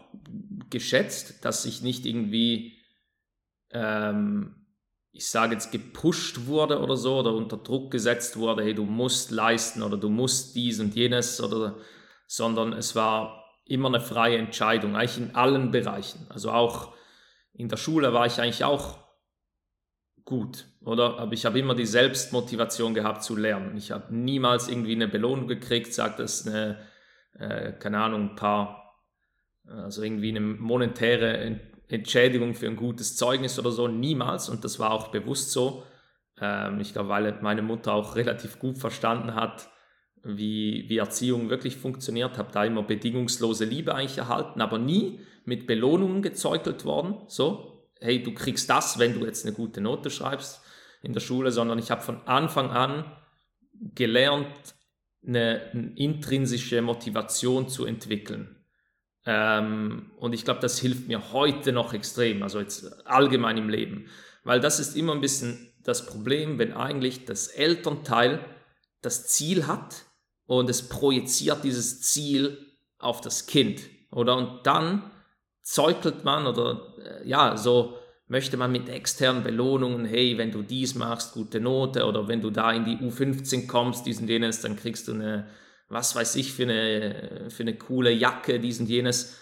geschätzt, 0.69 1.45
dass 1.45 1.65
ich 1.65 1.81
nicht 1.81 2.05
irgendwie, 2.05 2.77
ähm, 3.71 4.66
ich 5.17 5.27
sage 5.27 5.53
jetzt, 5.53 5.71
gepusht 5.71 6.45
wurde 6.45 6.79
oder 6.79 6.95
so 6.95 7.17
oder 7.17 7.33
unter 7.33 7.57
Druck 7.57 7.89
gesetzt 7.89 8.37
wurde, 8.37 8.63
hey, 8.63 8.75
du 8.75 8.85
musst 8.85 9.31
leisten 9.31 9.81
oder 9.81 9.97
du 9.97 10.09
musst 10.09 10.55
dies 10.55 10.79
und 10.79 10.95
jenes 10.95 11.41
oder, 11.41 11.75
sondern 12.27 12.73
es 12.73 12.95
war 12.95 13.43
immer 13.65 13.87
eine 13.87 13.99
freie 13.99 14.37
Entscheidung, 14.37 14.95
eigentlich 14.95 15.17
in 15.17 15.35
allen 15.35 15.71
Bereichen. 15.71 16.27
Also 16.29 16.51
auch 16.51 16.93
in 17.53 17.67
der 17.67 17.77
Schule 17.77 18.13
war 18.13 18.27
ich 18.27 18.39
eigentlich 18.39 18.63
auch 18.63 18.99
gut, 20.23 20.65
oder? 20.81 21.17
Aber 21.17 21.33
ich 21.33 21.47
habe 21.47 21.57
immer 21.57 21.73
die 21.73 21.87
Selbstmotivation 21.87 22.93
gehabt 22.93 23.23
zu 23.23 23.35
lernen. 23.35 23.75
Ich 23.75 23.91
habe 23.91 24.13
niemals 24.15 24.67
irgendwie 24.67 24.93
eine 24.93 25.07
Belohnung 25.07 25.47
gekriegt, 25.47 25.93
sagt 25.93 26.19
das 26.19 26.45
eine, 26.45 26.77
äh, 27.39 27.71
keine 27.73 27.99
Ahnung, 27.99 28.31
ein 28.31 28.35
paar, 28.35 29.01
also 29.65 30.03
irgendwie 30.03 30.29
eine 30.29 30.41
monetäre 30.41 31.37
Entschädigung 31.89 32.53
für 32.53 32.67
ein 32.67 32.75
gutes 32.75 33.15
Zeugnis 33.15 33.57
oder 33.57 33.71
so, 33.71 33.87
niemals. 33.87 34.49
Und 34.49 34.63
das 34.63 34.79
war 34.79 34.91
auch 34.91 35.09
bewusst 35.09 35.51
so. 35.51 35.83
Ähm, 36.39 36.79
ich 36.79 36.93
glaube, 36.93 37.09
weil 37.09 37.39
meine 37.41 37.61
Mutter 37.61 37.93
auch 37.93 38.15
relativ 38.15 38.59
gut 38.59 38.77
verstanden 38.77 39.35
hat, 39.35 39.69
wie, 40.23 40.85
wie 40.89 40.97
Erziehung 40.97 41.49
wirklich 41.49 41.77
funktioniert, 41.77 42.37
habe 42.37 42.51
da 42.51 42.65
immer 42.65 42.83
bedingungslose 42.83 43.65
Liebe 43.65 43.95
eigentlich 43.95 44.17
erhalten, 44.17 44.61
aber 44.61 44.77
nie 44.77 45.19
mit 45.45 45.67
Belohnungen 45.67 46.21
gezeugelt 46.21 46.83
worden. 46.83 47.15
So, 47.27 47.89
hey, 47.99 48.21
du 48.21 48.33
kriegst 48.33 48.69
das, 48.69 48.99
wenn 48.99 49.13
du 49.13 49.25
jetzt 49.25 49.45
eine 49.45 49.55
gute 49.55 49.79
Note 49.79 50.09
schreibst 50.09 50.61
in 51.01 51.13
der 51.13 51.21
Schule, 51.21 51.51
sondern 51.51 51.79
ich 51.79 51.91
habe 51.91 52.01
von 52.01 52.21
Anfang 52.27 52.69
an 52.71 53.05
gelernt, 53.95 54.75
eine, 55.25 55.69
eine 55.73 55.91
intrinsische 55.95 56.81
Motivation 56.81 57.69
zu 57.69 57.85
entwickeln. 57.85 58.56
Ähm, 59.27 60.11
und 60.17 60.33
ich 60.33 60.43
glaube, 60.43 60.61
das 60.61 60.79
hilft 60.79 61.07
mir 61.07 61.31
heute 61.31 61.71
noch 61.71 61.93
extrem, 61.93 62.41
also 62.41 62.59
jetzt 62.59 63.05
allgemein 63.05 63.57
im 63.57 63.69
Leben. 63.69 64.07
Weil 64.43 64.59
das 64.59 64.79
ist 64.79 64.95
immer 64.95 65.13
ein 65.13 65.21
bisschen 65.21 65.71
das 65.83 66.07
Problem, 66.07 66.57
wenn 66.57 66.73
eigentlich 66.73 67.25
das 67.25 67.47
Elternteil 67.47 68.39
das 69.01 69.27
Ziel 69.27 69.67
hat, 69.67 70.07
und 70.47 70.69
es 70.69 70.87
projiziert 70.89 71.63
dieses 71.63 72.01
Ziel 72.01 72.57
auf 72.97 73.21
das 73.21 73.45
Kind, 73.45 73.81
oder? 74.11 74.35
Und 74.37 74.65
dann 74.65 75.11
zeugelt 75.61 76.23
man 76.23 76.47
oder 76.47 76.95
äh, 77.03 77.27
ja, 77.27 77.57
so 77.57 77.97
möchte 78.27 78.57
man 78.57 78.71
mit 78.71 78.89
externen 78.89 79.43
Belohnungen, 79.43 80.05
hey, 80.05 80.37
wenn 80.37 80.51
du 80.51 80.61
dies 80.61 80.95
machst, 80.95 81.33
gute 81.33 81.59
Note, 81.59 82.05
oder 82.05 82.27
wenn 82.27 82.41
du 82.41 82.49
da 82.49 82.71
in 82.71 82.85
die 82.85 82.97
U15 82.97 83.67
kommst, 83.67 84.05
diesen 84.05 84.27
jenes, 84.27 84.61
dann 84.61 84.75
kriegst 84.75 85.07
du 85.07 85.13
eine, 85.13 85.47
was 85.89 86.15
weiß 86.15 86.35
ich, 86.35 86.53
für 86.53 86.63
eine, 86.63 87.49
für 87.49 87.63
eine 87.63 87.77
coole 87.77 88.11
Jacke, 88.11 88.59
diesen 88.59 88.87
jenes. 88.87 89.37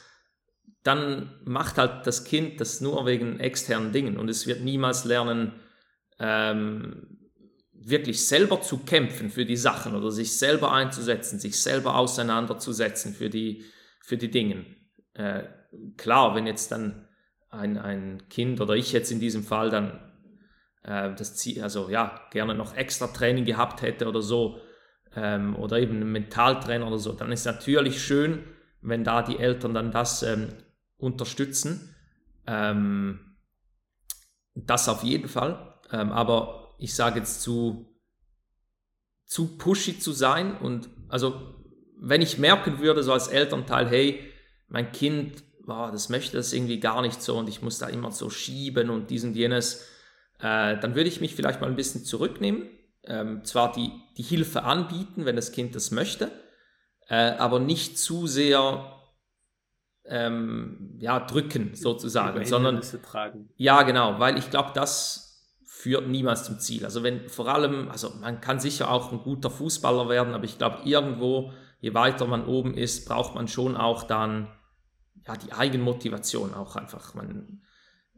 Dann 0.84 1.40
macht 1.46 1.78
halt 1.78 2.06
das 2.06 2.24
Kind 2.24 2.62
das 2.62 2.82
nur 2.82 3.06
wegen 3.06 3.40
externen 3.40 3.92
Dingen 3.92 4.18
und 4.18 4.30
es 4.30 4.46
wird 4.46 4.62
niemals 4.62 5.06
lernen, 5.06 5.54
ähm, 6.20 7.18
wirklich 7.74 8.28
selber 8.28 8.62
zu 8.62 8.80
kämpfen 8.80 9.30
für 9.30 9.46
die 9.46 9.58
Sachen 9.58 9.96
oder 9.96 10.12
sich 10.12 10.38
selber 10.38 10.72
einzusetzen, 10.72 11.40
sich 11.40 11.62
selber 11.62 11.96
auseinanderzusetzen 11.98 13.14
für 13.14 13.30
die, 13.30 13.66
für 14.02 14.18
die 14.18 14.32
Dinge. 14.32 14.66
Äh, 15.14 15.44
klar, 15.98 16.36
wenn 16.36 16.48
jetzt 16.48 16.72
dann 16.72 17.08
ein, 17.50 17.78
ein 17.78 18.28
Kind 18.30 18.60
oder 18.62 18.76
ich 18.76 18.92
jetzt 18.92 19.12
in 19.12 19.20
diesem 19.20 19.44
Fall 19.44 19.70
dann 19.70 20.00
äh, 20.84 21.14
das 21.16 21.36
Ziel, 21.36 21.62
also 21.62 21.90
ja, 21.90 22.28
gerne 22.32 22.56
noch 22.56 22.76
extra 22.76 23.08
Training 23.08 23.46
gehabt 23.46 23.82
hätte 23.82 24.08
oder 24.08 24.22
so, 24.22 24.60
ähm, 25.16 25.56
oder 25.56 25.80
eben 25.80 25.96
einen 25.96 26.12
Mentaltrainer 26.12 26.88
oder 26.88 27.00
so, 27.00 27.14
dann 27.14 27.32
ist 27.32 27.46
natürlich 27.46 28.04
schön, 28.04 28.44
wenn 28.82 29.04
da 29.04 29.22
die 29.22 29.40
Eltern 29.40 29.74
dann 29.74 29.92
das 29.92 30.24
ähm, 30.24 30.50
unterstützen. 30.98 31.96
Ähm, 32.46 33.38
das 34.54 34.88
auf 34.88 35.04
jeden 35.04 35.28
Fall. 35.28 35.80
Ähm, 35.92 36.12
aber 36.12 36.76
ich 36.80 36.96
sage 36.96 37.20
jetzt 37.20 37.42
zu, 37.42 37.86
zu 39.26 39.58
pushy 39.58 40.00
zu 40.00 40.12
sein 40.12 40.58
und 40.58 40.90
also 41.10 41.56
wenn 41.98 42.22
ich 42.22 42.38
merken 42.38 42.80
würde, 42.80 43.04
so 43.04 43.14
als 43.14 43.28
Elternteil, 43.28 43.88
hey, 43.88 44.32
mein 44.68 44.92
Kind, 44.92 45.44
oh, 45.66 45.90
das 45.92 46.10
möchte 46.10 46.38
das 46.38 46.54
irgendwie 46.54 46.80
gar 46.80 47.02
nicht 47.02 47.22
so 47.22 47.38
und 47.38 47.50
ich 47.50 47.62
muss 47.62 47.80
da 47.80 47.88
immer 47.88 48.12
so 48.12 48.30
schieben 48.30 48.90
und 48.90 49.10
dies 49.10 49.24
und 49.24 49.36
jenes, 49.36 49.88
äh, 50.40 50.78
dann 50.78 50.96
würde 50.96 51.10
ich 51.10 51.22
mich 51.22 51.36
vielleicht 51.36 51.62
mal 51.62 51.70
ein 51.70 51.76
bisschen 51.76 52.04
zurücknehmen, 52.04 52.70
ähm, 53.08 53.44
zwar 53.44 53.72
die, 53.72 53.92
die 54.18 54.24
Hilfe 54.24 54.64
anbieten, 54.64 55.26
wenn 55.26 55.36
das 55.36 55.52
Kind 55.52 55.76
das 55.76 55.92
möchte, 55.92 56.32
äh, 57.08 57.32
aber 57.32 57.60
nicht 57.60 57.98
zu 57.98 58.28
sehr 58.28 58.92
ähm, 60.06 60.96
ja, 61.00 61.20
drücken 61.20 61.74
sozusagen, 61.74 62.46
sondern 62.46 62.82
tragen. 63.04 63.50
ja 63.56 63.84
genau, 63.84 64.20
weil 64.20 64.38
ich 64.38 64.50
glaube, 64.50 64.72
das 64.74 65.26
führt 65.64 66.08
niemals 66.08 66.46
zum 66.46 66.60
Ziel. 66.60 66.86
Also 66.86 67.04
wenn 67.04 67.30
vor 67.30 67.48
allem, 67.48 67.90
also 67.90 68.12
man 68.22 68.42
kann 68.42 68.60
sicher 68.60 68.90
auch 68.90 69.12
ein 69.12 69.20
guter 69.20 69.50
Fußballer 69.50 70.10
werden, 70.10 70.34
aber 70.34 70.46
ich 70.46 70.58
glaube 70.58 70.80
irgendwo, 70.84 71.52
je 71.80 71.94
weiter 71.94 72.26
man 72.26 72.46
oben 72.46 72.74
ist, 72.76 73.08
braucht 73.08 73.36
man 73.36 73.48
schon 73.48 73.78
auch 73.78 74.04
dann 74.04 74.48
ja 75.28 75.36
die 75.36 75.54
Eigenmotivation 75.54 76.54
auch 76.54 76.76
einfach. 76.76 77.14
Man, 77.14 77.62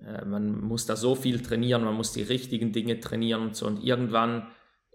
äh, 0.02 0.26
man 0.26 0.62
muss 0.62 0.86
da 0.86 0.96
so 0.96 1.16
viel 1.16 1.42
trainieren, 1.42 1.84
man 1.84 1.96
muss 1.96 2.12
die 2.12 2.24
richtigen 2.24 2.72
Dinge 2.72 3.00
trainieren 3.00 3.42
und 3.42 3.56
so 3.56 3.66
und 3.66 3.84
irgendwann, 3.84 4.48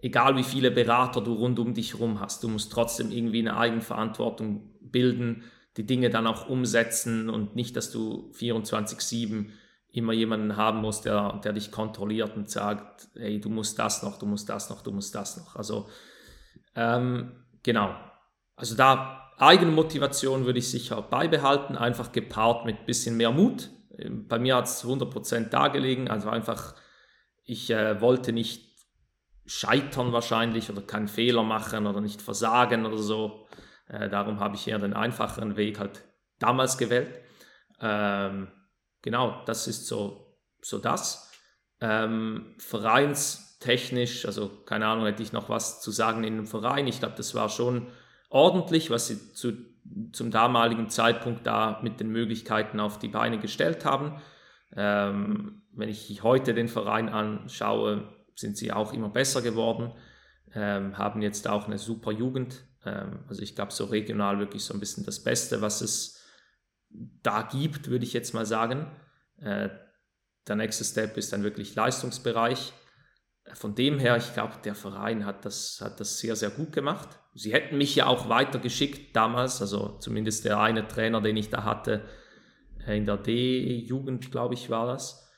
egal 0.03 0.35
wie 0.35 0.43
viele 0.43 0.69
Berater 0.69 1.21
du 1.21 1.33
rund 1.33 1.57
um 1.59 1.73
dich 1.73 1.93
herum 1.93 2.19
hast, 2.19 2.43
du 2.43 2.49
musst 2.49 2.71
trotzdem 2.71 3.09
irgendwie 3.09 3.39
eine 3.39 3.55
Eigenverantwortung 3.55 4.69
bilden, 4.81 5.43
die 5.77 5.85
Dinge 5.85 6.09
dann 6.09 6.27
auch 6.27 6.49
umsetzen 6.49 7.29
und 7.29 7.55
nicht, 7.55 7.75
dass 7.77 7.89
du 7.89 8.29
24-7 8.37 9.47
immer 9.93 10.11
jemanden 10.11 10.57
haben 10.57 10.81
muss, 10.81 11.01
der, 11.01 11.39
der 11.43 11.53
dich 11.53 11.71
kontrolliert 11.71 12.35
und 12.35 12.49
sagt, 12.49 13.07
hey, 13.15 13.39
du 13.39 13.49
musst 13.49 13.79
das 13.79 14.03
noch, 14.03 14.19
du 14.19 14.25
musst 14.25 14.49
das 14.49 14.69
noch, 14.69 14.81
du 14.81 14.91
musst 14.91 15.15
das 15.15 15.37
noch. 15.37 15.55
Also 15.55 15.87
ähm, 16.75 17.31
genau. 17.63 17.95
Also 18.55 18.75
da 18.75 19.31
eigene 19.37 19.71
Motivation 19.71 20.45
würde 20.45 20.59
ich 20.59 20.69
sicher 20.69 21.01
beibehalten, 21.01 21.77
einfach 21.77 22.11
gepaart 22.11 22.65
mit 22.65 22.79
ein 22.79 22.85
bisschen 22.85 23.15
mehr 23.15 23.31
Mut. 23.31 23.69
Bei 24.27 24.37
mir 24.37 24.57
hat 24.57 24.65
es 24.65 24.83
100% 24.83 25.49
dargelegen, 25.49 26.09
also 26.09 26.29
einfach, 26.29 26.75
ich 27.45 27.69
äh, 27.69 28.01
wollte 28.01 28.33
nicht 28.33 28.72
scheitern 29.45 30.13
wahrscheinlich 30.13 30.69
oder 30.69 30.81
keinen 30.81 31.07
Fehler 31.07 31.43
machen 31.43 31.87
oder 31.87 32.01
nicht 32.01 32.21
versagen 32.21 32.85
oder 32.85 32.97
so. 32.97 33.47
Äh, 33.87 34.09
darum 34.09 34.39
habe 34.39 34.55
ich 34.55 34.67
eher 34.67 34.79
den 34.79 34.93
einfacheren 34.93 35.57
Weg 35.57 35.79
halt 35.79 36.03
damals 36.39 36.77
gewählt. 36.77 37.19
Ähm, 37.79 38.51
genau, 39.01 39.43
das 39.45 39.67
ist 39.67 39.87
so, 39.87 40.37
so 40.61 40.77
das. 40.77 41.31
Ähm, 41.81 42.55
vereinstechnisch, 42.59 44.25
also 44.25 44.49
keine 44.65 44.87
Ahnung, 44.87 45.05
hätte 45.05 45.23
ich 45.23 45.33
noch 45.33 45.49
was 45.49 45.81
zu 45.81 45.91
sagen 45.91 46.23
in 46.23 46.33
einem 46.33 46.47
Verein. 46.47 46.87
Ich 46.87 46.99
glaube, 46.99 47.15
das 47.17 47.35
war 47.35 47.49
schon 47.49 47.87
ordentlich, 48.29 48.89
was 48.89 49.07
sie 49.07 49.33
zu, 49.33 49.53
zum 50.13 50.31
damaligen 50.31 50.89
Zeitpunkt 50.89 51.45
da 51.45 51.79
mit 51.83 51.99
den 51.99 52.09
Möglichkeiten 52.09 52.79
auf 52.79 52.99
die 52.99 53.09
Beine 53.09 53.39
gestellt 53.39 53.83
haben. 53.83 54.21
Ähm, 54.75 55.63
wenn 55.73 55.89
ich 55.89 56.23
heute 56.23 56.53
den 56.53 56.67
Verein 56.67 57.09
anschaue, 57.09 58.07
sind 58.35 58.57
sie 58.57 58.71
auch 58.71 58.93
immer 58.93 59.09
besser 59.09 59.41
geworden, 59.41 59.91
ähm, 60.53 60.97
haben 60.97 61.21
jetzt 61.21 61.47
auch 61.47 61.67
eine 61.67 61.77
super 61.77 62.11
Jugend. 62.11 62.65
Ähm, 62.85 63.25
also 63.27 63.41
ich 63.41 63.55
glaube, 63.55 63.71
so 63.71 63.85
regional 63.85 64.39
wirklich 64.39 64.63
so 64.63 64.73
ein 64.73 64.79
bisschen 64.79 65.05
das 65.05 65.23
Beste, 65.23 65.61
was 65.61 65.81
es 65.81 66.21
da 66.89 67.43
gibt, 67.43 67.89
würde 67.89 68.05
ich 68.05 68.13
jetzt 68.13 68.33
mal 68.33 68.45
sagen. 68.45 68.91
Äh, 69.39 69.69
der 70.47 70.55
nächste 70.55 70.83
Step 70.83 71.17
ist 71.17 71.33
dann 71.33 71.43
wirklich 71.43 71.75
Leistungsbereich. 71.75 72.73
Von 73.53 73.75
dem 73.75 73.99
her, 73.99 74.17
ich 74.17 74.33
glaube, 74.33 74.53
der 74.63 74.75
Verein 74.75 75.25
hat 75.25 75.45
das, 75.45 75.79
hat 75.81 75.99
das 75.99 76.19
sehr, 76.19 76.35
sehr 76.35 76.49
gut 76.49 76.71
gemacht. 76.71 77.19
Sie 77.33 77.53
hätten 77.53 77.77
mich 77.77 77.95
ja 77.95 78.07
auch 78.07 78.29
weitergeschickt 78.29 79.15
damals, 79.15 79.61
also 79.61 79.97
zumindest 79.99 80.45
der 80.45 80.59
eine 80.59 80.87
Trainer, 80.87 81.21
den 81.21 81.37
ich 81.37 81.49
da 81.49 81.63
hatte, 81.63 82.07
äh, 82.85 82.97
in 82.97 83.05
der 83.05 83.17
D-Jugend, 83.17 84.31
glaube 84.31 84.53
ich, 84.53 84.69
war 84.69 84.87
das. 84.87 85.29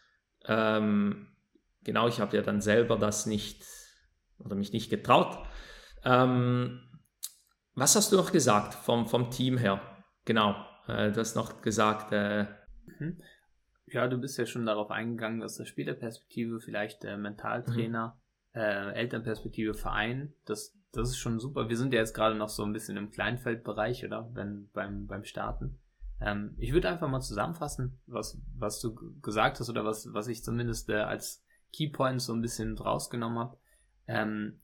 Ähm, 0.47 1.34
genau, 1.85 2.09
ich 2.09 2.19
habe 2.19 2.35
ja 2.35 2.43
dann 2.43 2.59
selber 2.59 2.97
das 2.97 3.25
nicht 3.25 3.63
oder 4.39 4.55
mich 4.55 4.73
nicht 4.73 4.89
getraut. 4.89 5.37
Ähm, 6.03 6.81
was 7.73 7.95
hast 7.95 8.11
du 8.11 8.17
noch 8.17 8.31
gesagt 8.33 8.73
vom, 8.73 9.07
vom 9.07 9.31
Team 9.31 9.57
her? 9.57 9.81
Genau, 10.25 10.55
äh, 10.87 11.11
du 11.11 11.19
hast 11.19 11.35
noch 11.35 11.61
gesagt. 11.61 12.11
Äh, 12.11 12.45
mhm. 12.99 13.21
Ja, 13.87 14.07
du 14.07 14.17
bist 14.17 14.37
ja 14.37 14.45
schon 14.45 14.65
darauf 14.65 14.91
eingegangen, 14.91 15.39
dass 15.39 15.55
der 15.55 15.65
Spielerperspektive 15.65 16.59
vielleicht 16.59 17.03
der 17.03 17.17
Mentaltrainer 17.17 18.19
äh, 18.53 18.93
Elternperspektive 18.93 19.73
Verein, 19.73 20.33
das, 20.45 20.75
das 20.91 21.09
ist 21.09 21.17
schon 21.17 21.39
super. 21.39 21.69
Wir 21.69 21.77
sind 21.77 21.93
ja 21.93 21.99
jetzt 21.99 22.13
gerade 22.13 22.35
noch 22.35 22.49
so 22.49 22.63
ein 22.63 22.73
bisschen 22.73 22.97
im 22.97 23.11
Kleinfeldbereich, 23.11 24.05
oder? 24.05 24.29
Wenn, 24.33 24.69
beim, 24.73 25.05
beim 25.07 25.23
Starten. 25.23 25.77
Ähm, 26.21 26.55
ich 26.57 26.73
würde 26.73 26.89
einfach 26.89 27.09
mal 27.09 27.19
zusammenfassen, 27.19 27.99
was, 28.07 28.41
was 28.57 28.79
du 28.79 28.95
gesagt 29.21 29.59
hast 29.59 29.69
oder 29.69 29.83
was, 29.83 30.13
was 30.13 30.27
ich 30.27 30.43
zumindest 30.43 30.89
äh, 30.89 30.95
als 30.95 31.44
Keypoint 31.75 32.21
so 32.21 32.33
ein 32.33 32.41
bisschen 32.41 32.77
rausgenommen 32.77 33.39
habe, 33.39 33.57
ähm, 34.07 34.61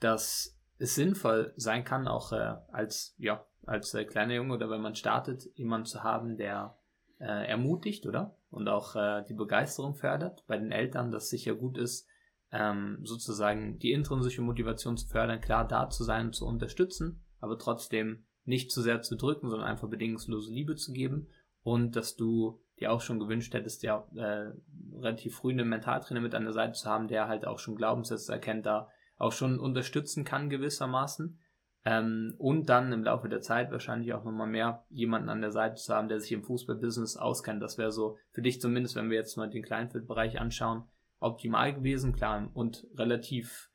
dass 0.00 0.58
es 0.78 0.94
sinnvoll 0.94 1.52
sein 1.56 1.84
kann, 1.84 2.06
auch 2.06 2.32
äh, 2.32 2.54
als, 2.72 3.14
ja, 3.18 3.44
als 3.66 3.92
äh, 3.94 4.04
kleiner 4.04 4.34
Junge 4.34 4.54
oder 4.54 4.70
wenn 4.70 4.80
man 4.80 4.94
startet, 4.94 5.48
jemanden 5.56 5.86
zu 5.86 6.02
haben, 6.02 6.36
der 6.36 6.76
äh, 7.18 7.48
ermutigt, 7.48 8.06
oder? 8.06 8.36
Und 8.50 8.68
auch 8.68 8.94
äh, 8.96 9.24
die 9.28 9.34
Begeisterung 9.34 9.94
fördert 9.94 10.44
bei 10.46 10.56
den 10.56 10.72
Eltern, 10.72 11.10
dass 11.10 11.28
sicher 11.28 11.54
gut 11.54 11.76
ist, 11.76 12.06
ähm, 12.50 13.00
sozusagen 13.02 13.78
die 13.78 13.92
intrinsische 13.92 14.40
Motivation 14.40 14.96
zu 14.96 15.06
fördern, 15.06 15.40
klar 15.40 15.66
da 15.66 15.90
zu 15.90 16.04
sein 16.04 16.26
und 16.26 16.34
zu 16.34 16.46
unterstützen, 16.46 17.22
aber 17.40 17.58
trotzdem 17.58 18.24
nicht 18.44 18.70
zu 18.70 18.80
sehr 18.80 19.02
zu 19.02 19.16
drücken, 19.16 19.50
sondern 19.50 19.68
einfach 19.68 19.88
bedingungslose 19.88 20.50
Liebe 20.52 20.76
zu 20.76 20.92
geben 20.92 21.28
und 21.62 21.96
dass 21.96 22.16
du 22.16 22.60
dir 22.78 22.92
auch 22.92 23.00
schon 23.00 23.18
gewünscht 23.18 23.54
hättest, 23.54 23.82
ja 23.82 24.06
äh, 24.14 24.52
relativ 24.94 25.36
früh 25.36 25.52
einen 25.52 25.68
Mentaltrainer 25.68 26.20
mit 26.20 26.34
an 26.34 26.44
der 26.44 26.52
Seite 26.52 26.72
zu 26.72 26.88
haben, 26.88 27.08
der 27.08 27.28
halt 27.28 27.46
auch 27.46 27.58
schon 27.58 27.76
Glaubenssätze 27.76 28.32
erkennt, 28.32 28.66
da 28.66 28.88
auch 29.16 29.32
schon 29.32 29.58
unterstützen 29.58 30.24
kann 30.24 30.48
gewissermaßen 30.48 31.38
ähm, 31.84 32.34
und 32.38 32.68
dann 32.68 32.92
im 32.92 33.04
Laufe 33.04 33.28
der 33.28 33.40
Zeit 33.40 33.70
wahrscheinlich 33.70 34.12
auch 34.12 34.24
nochmal 34.24 34.46
mehr 34.46 34.84
jemanden 34.90 35.28
an 35.28 35.40
der 35.40 35.52
Seite 35.52 35.76
zu 35.76 35.94
haben, 35.94 36.08
der 36.08 36.20
sich 36.20 36.32
im 36.32 36.42
Fußballbusiness 36.42 37.16
auskennt. 37.16 37.62
Das 37.62 37.78
wäre 37.78 37.92
so 37.92 38.18
für 38.30 38.42
dich 38.42 38.60
zumindest, 38.60 38.96
wenn 38.96 39.10
wir 39.10 39.16
jetzt 39.16 39.36
mal 39.36 39.48
den 39.48 39.62
Kleinfeldbereich 39.62 40.40
anschauen, 40.40 40.84
optimal 41.20 41.74
gewesen, 41.74 42.12
klar, 42.12 42.50
und 42.52 42.86
relativ, 42.96 43.70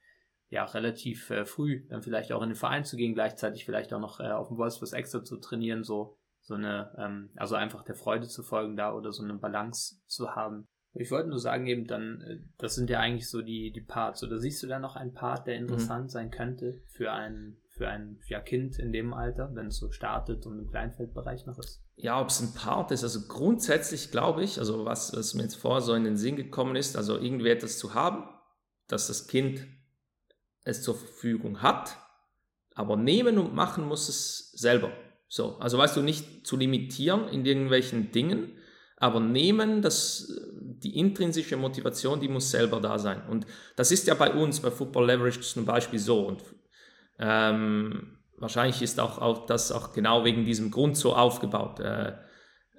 ja, 0.49 0.63
relativ 0.65 1.29
äh, 1.29 1.45
früh 1.45 1.85
dann 1.89 2.03
vielleicht 2.03 2.31
auch 2.31 2.43
in 2.43 2.49
den 2.49 2.55
Verein 2.55 2.85
zu 2.85 2.97
gehen, 2.97 3.13
gleichzeitig 3.13 3.65
vielleicht 3.65 3.93
auch 3.93 3.99
noch 3.99 4.19
äh, 4.19 4.31
auf 4.31 4.49
dem 4.49 4.57
Wolfsburg 4.57 4.93
Extra 4.93 5.23
zu 5.23 5.37
trainieren, 5.37 5.83
so, 5.83 6.17
so 6.43 6.55
eine, 6.55 6.93
ähm, 6.97 7.29
also 7.35 7.55
einfach 7.55 7.83
der 7.83 7.95
Freude 7.95 8.27
zu 8.27 8.43
folgen 8.43 8.75
da 8.75 8.93
oder 8.93 9.11
so 9.11 9.23
eine 9.23 9.35
Balance 9.35 10.01
zu 10.07 10.35
haben. 10.35 10.67
Ich 10.95 11.09
wollte 11.09 11.29
nur 11.29 11.39
sagen, 11.39 11.65
eben 11.65 11.87
dann, 11.87 12.21
äh, 12.21 12.39
das 12.57 12.75
sind 12.75 12.89
ja 12.89 12.99
eigentlich 12.99 13.29
so 13.29 13.41
die, 13.41 13.71
die 13.71 13.81
Parts. 13.81 14.23
Oder 14.23 14.37
siehst 14.37 14.61
du 14.61 14.67
da 14.67 14.77
noch 14.77 14.95
einen 14.95 15.13
Part, 15.13 15.47
der 15.47 15.55
mhm. 15.55 15.61
interessant 15.61 16.05
mhm. 16.05 16.09
sein 16.09 16.31
könnte 16.31 16.81
für 16.89 17.11
einen, 17.13 17.57
für 17.71 17.87
ein 17.87 18.19
ja, 18.27 18.41
Kind 18.41 18.77
in 18.77 18.91
dem 18.91 19.13
Alter, 19.13 19.51
wenn 19.55 19.67
es 19.67 19.77
so 19.77 19.89
startet 19.91 20.45
und 20.45 20.59
im 20.59 20.69
Kleinfeldbereich 20.69 21.45
noch 21.45 21.57
ist? 21.57 21.81
Ja, 21.95 22.19
ob 22.19 22.27
es 22.27 22.41
ein 22.41 22.53
Part 22.53 22.91
ist, 22.91 23.03
also 23.03 23.27
grundsätzlich 23.27 24.11
glaube 24.11 24.43
ich, 24.43 24.59
also 24.59 24.83
was, 24.83 25.15
was 25.15 25.33
mir 25.35 25.43
jetzt 25.43 25.55
vorher 25.55 25.81
so 25.81 25.93
in 25.93 26.03
den 26.03 26.17
Sinn 26.17 26.35
gekommen 26.35 26.75
ist, 26.75 26.97
also 26.97 27.17
irgendwie 27.17 27.49
etwas 27.49 27.77
zu 27.77 27.93
haben, 27.93 28.27
dass 28.87 29.07
das 29.07 29.27
Kind 29.27 29.65
es 30.63 30.81
zur 30.81 30.95
Verfügung 30.95 31.61
hat, 31.61 31.97
aber 32.75 32.97
nehmen 32.97 33.37
und 33.37 33.53
machen 33.53 33.87
muss 33.87 34.09
es 34.09 34.51
selber. 34.51 34.91
So, 35.33 35.57
also 35.57 35.79
weißt 35.79 35.97
du, 35.97 36.03
nicht 36.03 36.45
zu 36.45 36.55
limitieren 36.57 37.27
in 37.27 37.43
irgendwelchen 37.43 38.11
Dingen, 38.11 38.51
aber 38.97 39.19
nehmen, 39.19 39.81
das, 39.81 40.31
die 40.61 40.95
intrinsische 40.99 41.57
Motivation, 41.57 42.19
die 42.19 42.27
muss 42.27 42.51
selber 42.51 42.79
da 42.79 42.99
sein. 42.99 43.23
Und 43.27 43.47
das 43.75 43.91
ist 43.91 44.05
ja 44.05 44.13
bei 44.13 44.31
uns, 44.31 44.59
bei 44.59 44.69
Football 44.69 45.07
Leverage 45.07 45.41
zum 45.41 45.65
Beispiel 45.65 45.97
so. 45.97 46.27
Und 46.27 46.43
ähm, 47.17 48.19
wahrscheinlich 48.37 48.83
ist 48.83 48.99
auch, 48.99 49.17
auch 49.17 49.47
das 49.47 49.71
auch 49.71 49.91
genau 49.91 50.23
wegen 50.23 50.45
diesem 50.45 50.69
Grund 50.69 50.97
so 50.97 51.15
aufgebaut. 51.15 51.79
Äh, 51.79 52.13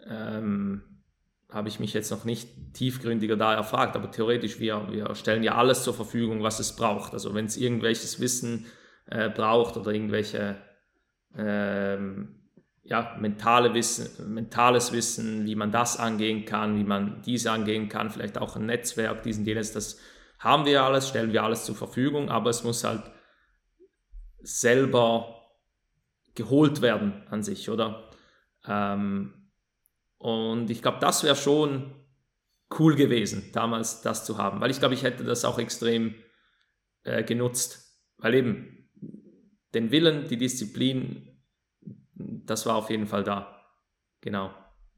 ähm, 0.06 1.02
habe 1.50 1.68
ich 1.68 1.80
mich 1.80 1.92
jetzt 1.92 2.12
noch 2.12 2.24
nicht 2.24 2.48
tiefgründiger 2.74 3.36
da 3.36 3.52
erfragt, 3.52 3.96
aber 3.96 4.12
theoretisch, 4.12 4.60
wir, 4.60 4.86
wir 4.92 5.12
stellen 5.16 5.42
ja 5.42 5.56
alles 5.56 5.82
zur 5.82 5.94
Verfügung, 5.94 6.44
was 6.44 6.60
es 6.60 6.76
braucht. 6.76 7.14
Also 7.14 7.34
wenn 7.34 7.46
es 7.46 7.56
irgendwelches 7.56 8.20
Wissen 8.20 8.66
äh, 9.06 9.28
braucht 9.28 9.76
oder 9.76 9.90
irgendwelche 9.90 10.54
ähm, 11.36 12.42
ja, 12.84 13.16
mentale 13.18 13.72
Wissen, 13.72 14.32
mentales 14.32 14.92
Wissen, 14.92 15.46
wie 15.46 15.54
man 15.54 15.72
das 15.72 15.98
angehen 15.98 16.44
kann, 16.44 16.78
wie 16.78 16.84
man 16.84 17.22
dies 17.22 17.46
angehen 17.46 17.88
kann, 17.88 18.10
vielleicht 18.10 18.36
auch 18.36 18.56
ein 18.56 18.66
Netzwerk, 18.66 19.22
diesen, 19.22 19.46
jenes, 19.46 19.72
das 19.72 19.98
haben 20.38 20.66
wir 20.66 20.82
alles, 20.82 21.08
stellen 21.08 21.32
wir 21.32 21.42
alles 21.42 21.64
zur 21.64 21.74
Verfügung, 21.74 22.28
aber 22.28 22.50
es 22.50 22.62
muss 22.62 22.84
halt 22.84 23.10
selber 24.42 25.34
geholt 26.34 26.82
werden 26.82 27.22
an 27.30 27.42
sich, 27.42 27.70
oder? 27.70 28.10
Ähm, 28.66 29.50
und 30.18 30.68
ich 30.68 30.82
glaube, 30.82 30.98
das 31.00 31.24
wäre 31.24 31.36
schon 31.36 31.94
cool 32.78 32.96
gewesen, 32.96 33.50
damals 33.52 34.02
das 34.02 34.26
zu 34.26 34.36
haben, 34.36 34.60
weil 34.60 34.70
ich 34.70 34.78
glaube, 34.78 34.94
ich 34.94 35.04
hätte 35.04 35.24
das 35.24 35.46
auch 35.46 35.58
extrem 35.58 36.14
äh, 37.04 37.24
genutzt, 37.24 38.02
weil 38.18 38.34
eben 38.34 38.90
den 39.72 39.90
Willen, 39.90 40.28
die 40.28 40.36
Disziplin, 40.36 41.33
das 42.46 42.66
war 42.66 42.76
auf 42.76 42.90
jeden 42.90 43.06
Fall 43.06 43.24
da. 43.24 43.60
Genau. 44.20 44.50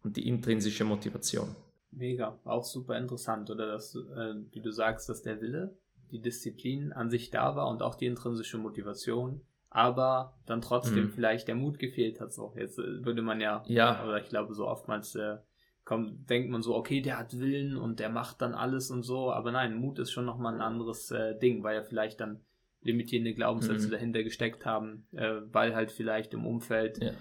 Und 0.03 0.17
die 0.17 0.29
intrinsische 0.29 0.85
Motivation. 0.85 1.55
Mega, 1.91 2.39
auch 2.45 2.65
super 2.65 2.97
interessant, 2.99 3.51
oder 3.51 3.67
dass, 3.67 3.95
äh, 3.95 4.35
wie 4.53 4.61
du 4.61 4.71
sagst, 4.71 5.09
dass 5.09 5.23
der 5.23 5.41
Wille, 5.41 5.77
die 6.11 6.21
Disziplin 6.21 6.93
an 6.93 7.11
sich 7.11 7.31
da 7.31 7.57
war 7.57 7.69
und 7.69 7.83
auch 7.83 7.95
die 7.95 8.07
intrinsische 8.07 8.59
Motivation 8.59 9.41
aber 9.77 10.39
dann 10.47 10.63
trotzdem 10.63 11.05
mhm. 11.05 11.11
vielleicht 11.11 11.49
der 11.49 11.55
Mut 11.55 11.79
gefehlt 11.79 12.19
hat. 12.19 12.33
So, 12.33 12.55
jetzt 12.57 12.79
äh, 12.79 13.05
würde 13.05 13.21
man 13.21 13.43
ja, 13.43 13.63
ja. 13.67 14.03
oder 14.05 14.19
ich 14.19 14.29
glaube, 14.31 14.55
so 14.55 14.67
oftmals 14.67 15.15
äh, 15.17 15.37
kommt, 15.85 16.31
denkt 16.31 16.51
man 16.51 16.63
so, 16.63 16.75
okay, 16.75 17.03
der 17.03 17.19
hat 17.19 17.39
Willen 17.39 17.77
und 17.77 18.01
der 18.01 18.09
macht 18.09 18.41
dann 18.41 18.55
alles 18.55 18.91
und 18.91 19.03
so, 19.03 19.31
aber 19.31 19.53
nein, 19.53 19.77
Mut 19.77 19.99
ist 19.99 20.13
schon 20.13 20.25
nochmal 20.25 20.55
ein 20.55 20.63
anderes 20.63 21.11
äh, 21.11 21.39
Ding, 21.39 21.63
weil 21.63 21.77
ja 21.77 21.83
vielleicht 21.83 22.21
dann 22.21 22.41
limitierende 22.87 23.35
Glaubenssätze 23.35 23.89
mhm. 23.89 23.91
dahinter 23.93 24.23
gesteckt 24.23 24.65
haben, 24.65 25.07
äh, 25.13 25.41
weil 25.53 25.75
halt 25.75 25.93
vielleicht 25.93 26.33
im 26.35 26.47
Umfeld 26.47 27.03
ja. 27.03 27.13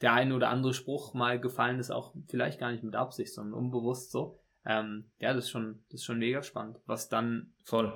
der 0.00 0.12
eine 0.12 0.34
oder 0.34 0.50
andere 0.50 0.74
Spruch 0.74 1.14
mal 1.14 1.40
gefallen 1.40 1.78
ist, 1.78 1.90
auch 1.90 2.14
vielleicht 2.28 2.60
gar 2.60 2.70
nicht 2.70 2.84
mit 2.84 2.94
Absicht, 2.94 3.32
sondern 3.32 3.54
unbewusst 3.54 4.12
so. 4.12 4.40
Ähm, 4.66 5.10
ja, 5.18 5.34
das 5.34 5.44
ist 5.44 5.50
schon, 5.50 5.84
das 5.90 6.00
ist 6.00 6.04
schon 6.04 6.18
mega 6.18 6.42
spannend, 6.42 6.78
was 6.86 7.08
dann 7.08 7.52
voll 7.64 7.92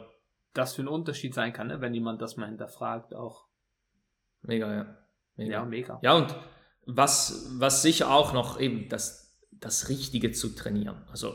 das 0.54 0.74
für 0.74 0.82
ein 0.82 0.88
Unterschied 0.88 1.34
sein 1.34 1.52
kann, 1.52 1.68
ne, 1.68 1.80
wenn 1.80 1.94
jemand 1.94 2.20
das 2.20 2.36
mal 2.36 2.46
hinterfragt, 2.46 3.14
auch 3.14 3.48
Mega, 4.42 4.72
ja. 4.72 4.96
Mega. 5.36 5.52
Ja, 5.52 5.64
mega. 5.64 5.98
Ja, 6.02 6.16
und 6.16 6.34
was, 6.86 7.54
was 7.58 7.82
sicher 7.82 8.10
auch 8.10 8.32
noch 8.32 8.58
eben 8.60 8.88
das, 8.88 9.38
das 9.52 9.88
Richtige 9.88 10.32
zu 10.32 10.54
trainieren. 10.54 11.04
Also, 11.10 11.34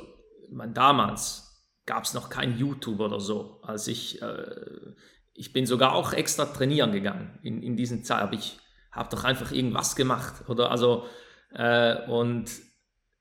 man, 0.50 0.74
damals 0.74 1.66
gab 1.86 2.04
es 2.04 2.14
noch 2.14 2.30
kein 2.30 2.58
YouTube 2.58 3.00
oder 3.00 3.20
so. 3.20 3.62
Als 3.62 3.88
ich, 3.88 4.22
äh, 4.22 4.96
ich 5.34 5.54
bin 5.54 5.66
sogar 5.66 5.94
auch 5.94 6.14
extra 6.14 6.46
trainieren 6.46 6.92
gegangen 6.92 7.40
in, 7.42 7.62
in 7.62 7.76
diesen 7.76 8.04
Zeit. 8.04 8.22
Aber 8.22 8.34
ich 8.34 8.60
habe 8.92 9.10
doch 9.16 9.24
einfach 9.24 9.52
irgendwas 9.52 9.96
gemacht. 9.96 10.48
Oder 10.48 10.72
also, 10.72 11.06
äh, 11.54 12.08
und 12.08 12.52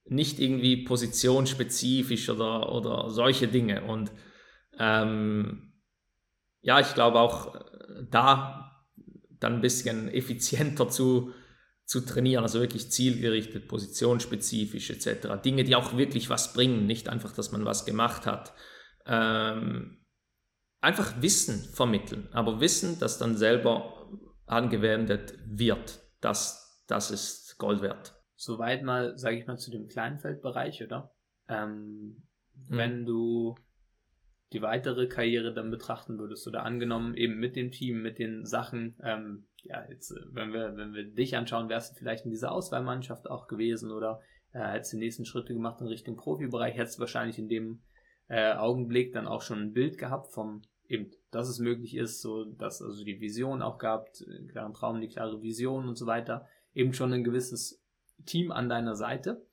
nicht 0.04 0.38
irgendwie 0.40 0.84
positionsspezifisch 0.84 2.28
oder, 2.28 2.72
oder 2.72 3.10
solche 3.10 3.48
Dinge. 3.48 3.84
Und 3.84 4.12
ähm, 4.78 5.72
ja, 6.60 6.80
ich 6.80 6.94
glaube 6.94 7.20
auch 7.20 7.54
äh, 7.54 8.04
da 8.10 8.86
dann 9.38 9.54
ein 9.54 9.60
bisschen 9.60 10.08
effizienter 10.08 10.88
zu, 10.88 11.32
zu 11.84 12.00
trainieren, 12.00 12.44
also 12.44 12.60
wirklich 12.60 12.90
zielgerichtet, 12.90 13.68
positionsspezifisch 13.68 14.90
etc. 14.90 15.42
Dinge, 15.44 15.64
die 15.64 15.74
auch 15.74 15.96
wirklich 15.96 16.30
was 16.30 16.52
bringen, 16.52 16.86
nicht 16.86 17.08
einfach, 17.08 17.32
dass 17.32 17.50
man 17.52 17.64
was 17.64 17.84
gemacht 17.84 18.26
hat. 18.26 18.52
Ähm, 19.04 20.01
einfach 20.82 21.22
Wissen 21.22 21.60
vermitteln, 21.72 22.28
aber 22.32 22.60
Wissen, 22.60 22.98
das 23.00 23.18
dann 23.18 23.36
selber 23.36 24.10
angewendet 24.46 25.38
wird, 25.46 26.02
das, 26.20 26.84
das 26.86 27.10
ist 27.10 27.56
Gold 27.58 27.80
wert. 27.80 28.14
Soweit 28.36 28.82
mal, 28.82 29.16
sage 29.16 29.38
ich 29.38 29.46
mal, 29.46 29.56
zu 29.56 29.70
dem 29.70 29.86
Kleinfeldbereich, 29.86 30.82
oder? 30.82 31.14
Ähm, 31.48 32.24
mhm. 32.54 32.76
Wenn 32.76 33.06
du 33.06 33.54
die 34.52 34.60
weitere 34.60 35.06
Karriere 35.06 35.54
dann 35.54 35.70
betrachten 35.70 36.18
würdest 36.18 36.46
oder 36.46 36.64
angenommen 36.64 37.14
eben 37.14 37.38
mit 37.38 37.56
dem 37.56 37.70
Team, 37.70 38.02
mit 38.02 38.18
den 38.18 38.44
Sachen, 38.44 38.96
ähm, 39.02 39.46
ja, 39.62 39.86
jetzt, 39.88 40.10
äh, 40.10 40.20
wenn 40.32 40.52
wir, 40.52 40.76
wenn 40.76 40.92
wir 40.92 41.04
dich 41.04 41.36
anschauen, 41.36 41.68
wärst 41.68 41.92
du 41.92 41.98
vielleicht 41.98 42.24
in 42.24 42.32
dieser 42.32 42.52
Auswahlmannschaft 42.52 43.30
auch 43.30 43.46
gewesen 43.46 43.92
oder 43.92 44.20
äh, 44.52 44.58
hättest 44.58 44.92
die 44.92 44.98
nächsten 44.98 45.24
Schritte 45.24 45.54
gemacht 45.54 45.80
in 45.80 45.86
Richtung 45.86 46.16
Profibereich, 46.16 46.76
hättest 46.76 46.98
du 46.98 47.00
wahrscheinlich 47.00 47.38
in 47.38 47.48
dem 47.48 47.82
äh, 48.28 48.52
Augenblick 48.54 49.12
dann 49.12 49.26
auch 49.26 49.42
schon 49.42 49.60
ein 49.60 49.72
Bild 49.72 49.96
gehabt 49.98 50.32
vom 50.32 50.62
eben, 50.92 51.10
dass 51.30 51.48
es 51.48 51.58
möglich 51.58 51.96
ist, 51.96 52.20
so 52.20 52.44
dass 52.44 52.82
also 52.82 53.04
die 53.04 53.20
Vision 53.20 53.62
auch 53.62 53.78
gehabt, 53.78 54.24
einen 54.28 54.48
klaren 54.48 54.74
Traum, 54.74 55.00
die 55.00 55.08
klare 55.08 55.42
Vision 55.42 55.88
und 55.88 55.96
so 55.96 56.06
weiter, 56.06 56.46
eben 56.74 56.92
schon 56.92 57.12
ein 57.12 57.24
gewisses 57.24 57.82
Team 58.26 58.52
an 58.52 58.68
deiner 58.68 58.94
Seite. 58.94 59.44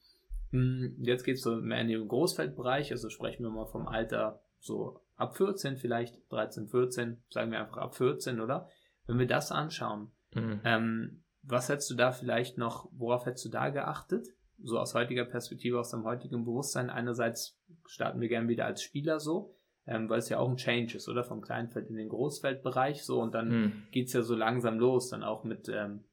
Hm, 0.51 0.95
jetzt 0.99 1.23
geht 1.23 1.35
es 1.35 1.41
so 1.41 1.55
mehr 1.55 1.81
in 1.81 1.87
den 1.87 2.07
Großfeldbereich, 2.07 2.91
also 2.91 3.09
sprechen 3.09 3.43
wir 3.43 3.51
mal 3.51 3.65
vom 3.65 3.87
Alter 3.87 4.41
so 4.59 5.01
ab 5.15 5.37
14 5.37 5.77
vielleicht, 5.77 6.19
13, 6.29 6.67
14, 6.67 7.23
sagen 7.29 7.51
wir 7.51 7.59
einfach 7.59 7.77
ab 7.77 7.95
14, 7.95 8.41
oder? 8.41 8.67
Wenn 9.05 9.19
wir 9.19 9.27
das 9.27 9.51
anschauen, 9.51 10.11
mhm. 10.33 10.61
ähm, 10.63 11.23
was 11.43 11.69
hättest 11.69 11.89
du 11.89 11.95
da 11.95 12.11
vielleicht 12.11 12.57
noch, 12.57 12.89
worauf 12.91 13.25
hättest 13.25 13.45
du 13.45 13.49
da 13.49 13.69
geachtet? 13.69 14.27
So 14.61 14.77
aus 14.77 14.93
heutiger 14.93 15.23
Perspektive, 15.23 15.79
aus 15.79 15.91
deinem 15.91 16.03
heutigen 16.03 16.43
Bewusstsein. 16.43 16.89
Einerseits 16.89 17.57
starten 17.85 18.19
wir 18.19 18.27
gerne 18.27 18.49
wieder 18.49 18.65
als 18.65 18.83
Spieler 18.83 19.21
so. 19.21 19.55
Ähm, 19.89 20.07
weil 20.07 20.19
es 20.19 20.29
ja 20.29 20.37
auch 20.37 20.47
ein 20.47 20.57
Change 20.57 20.97
ist, 20.97 21.09
oder? 21.09 21.23
Vom 21.23 21.41
Kleinfeld 21.41 21.89
in 21.89 21.95
den 21.95 22.09
Großfeldbereich 22.09 23.03
so 23.03 23.19
und 23.19 23.33
dann 23.33 23.49
Hm. 23.49 23.83
geht's 23.91 24.13
ja 24.13 24.21
so 24.21 24.35
langsam 24.35 24.77
los, 24.77 25.09
dann 25.09 25.23
auch 25.23 25.43
mit, 25.43 25.67
ähm, 25.67 26.03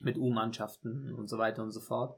mit 0.00 0.16
U-Mannschaften 0.16 1.14
und 1.14 1.28
so 1.28 1.36
weiter 1.38 1.62
und 1.62 1.70
so 1.70 1.80
fort. 1.80 2.16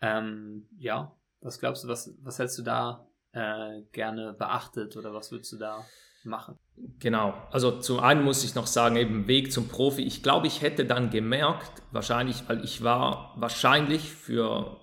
Ähm, 0.00 0.68
ja, 0.76 1.16
was 1.40 1.60
glaubst 1.60 1.84
du, 1.84 1.88
was, 1.88 2.12
was 2.22 2.38
hättest 2.38 2.58
du 2.58 2.62
da 2.62 3.06
äh, 3.32 3.82
gerne 3.92 4.34
beachtet 4.34 4.96
oder 4.96 5.14
was 5.14 5.30
würdest 5.30 5.52
du 5.52 5.58
da 5.58 5.84
machen? 6.24 6.58
Genau. 6.98 7.34
Also 7.50 7.78
zum 7.80 8.00
einen 8.00 8.24
muss 8.24 8.42
ich 8.44 8.54
noch 8.54 8.66
sagen, 8.66 8.96
eben 8.96 9.28
Weg 9.28 9.52
zum 9.52 9.68
Profi. 9.68 10.02
Ich 10.02 10.22
glaube, 10.22 10.48
ich 10.48 10.62
hätte 10.62 10.84
dann 10.84 11.10
gemerkt, 11.10 11.82
wahrscheinlich, 11.92 12.48
weil 12.48 12.64
ich 12.64 12.82
war 12.82 13.34
wahrscheinlich 13.36 14.10
für, 14.10 14.80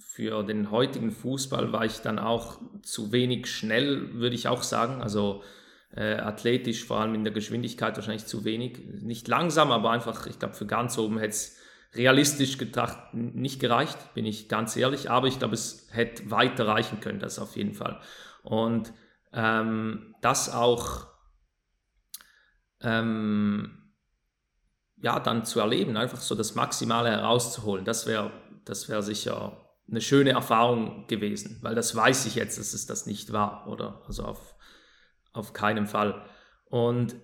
für 0.00 0.42
den 0.42 0.70
heutigen 0.70 1.10
Fußball 1.10 1.72
war 1.72 1.84
ich 1.84 2.00
dann 2.00 2.18
auch 2.18 2.60
zu 2.82 3.12
wenig 3.12 3.46
schnell, 3.46 4.14
würde 4.14 4.34
ich 4.34 4.48
auch 4.48 4.62
sagen. 4.62 5.02
Also 5.02 5.42
äh, 5.94 6.14
athletisch, 6.14 6.84
vor 6.84 7.00
allem 7.00 7.14
in 7.14 7.24
der 7.24 7.32
Geschwindigkeit 7.32 7.96
wahrscheinlich 7.96 8.26
zu 8.26 8.44
wenig. 8.44 8.78
Nicht 9.02 9.28
langsam, 9.28 9.70
aber 9.72 9.90
einfach, 9.90 10.26
ich 10.26 10.38
glaube, 10.38 10.54
für 10.54 10.66
ganz 10.66 10.98
oben 10.98 11.18
hätte 11.18 11.30
es 11.30 11.56
realistisch 11.94 12.58
gedacht 12.58 13.14
nicht 13.14 13.60
gereicht, 13.60 14.14
bin 14.14 14.24
ich 14.24 14.48
ganz 14.48 14.76
ehrlich. 14.76 15.10
Aber 15.10 15.26
ich 15.26 15.38
glaube, 15.38 15.54
es 15.54 15.88
hätte 15.90 16.30
weiter 16.30 16.66
reichen 16.66 17.00
können, 17.00 17.18
das 17.18 17.38
auf 17.38 17.56
jeden 17.56 17.74
Fall. 17.74 18.00
Und 18.42 18.92
ähm, 19.32 20.14
das 20.20 20.52
auch 20.52 21.06
ähm, 22.80 23.92
ja, 25.02 25.18
dann 25.20 25.44
zu 25.44 25.60
erleben, 25.60 25.96
einfach 25.96 26.20
so 26.20 26.34
das 26.34 26.54
Maximale 26.54 27.10
herauszuholen, 27.10 27.84
das 27.84 28.06
wäre 28.06 28.30
das 28.64 28.88
wär 28.88 29.02
sicher 29.02 29.69
eine 29.90 30.00
schöne 30.00 30.30
Erfahrung 30.30 31.06
gewesen, 31.08 31.58
weil 31.62 31.74
das 31.74 31.94
weiß 31.94 32.26
ich 32.26 32.36
jetzt, 32.36 32.58
dass 32.58 32.72
es 32.72 32.86
das 32.86 33.06
nicht 33.06 33.32
war, 33.32 33.66
oder? 33.68 34.02
Also 34.06 34.24
auf, 34.24 34.54
auf 35.32 35.52
keinen 35.52 35.86
Fall. 35.86 36.24
Und 36.66 37.16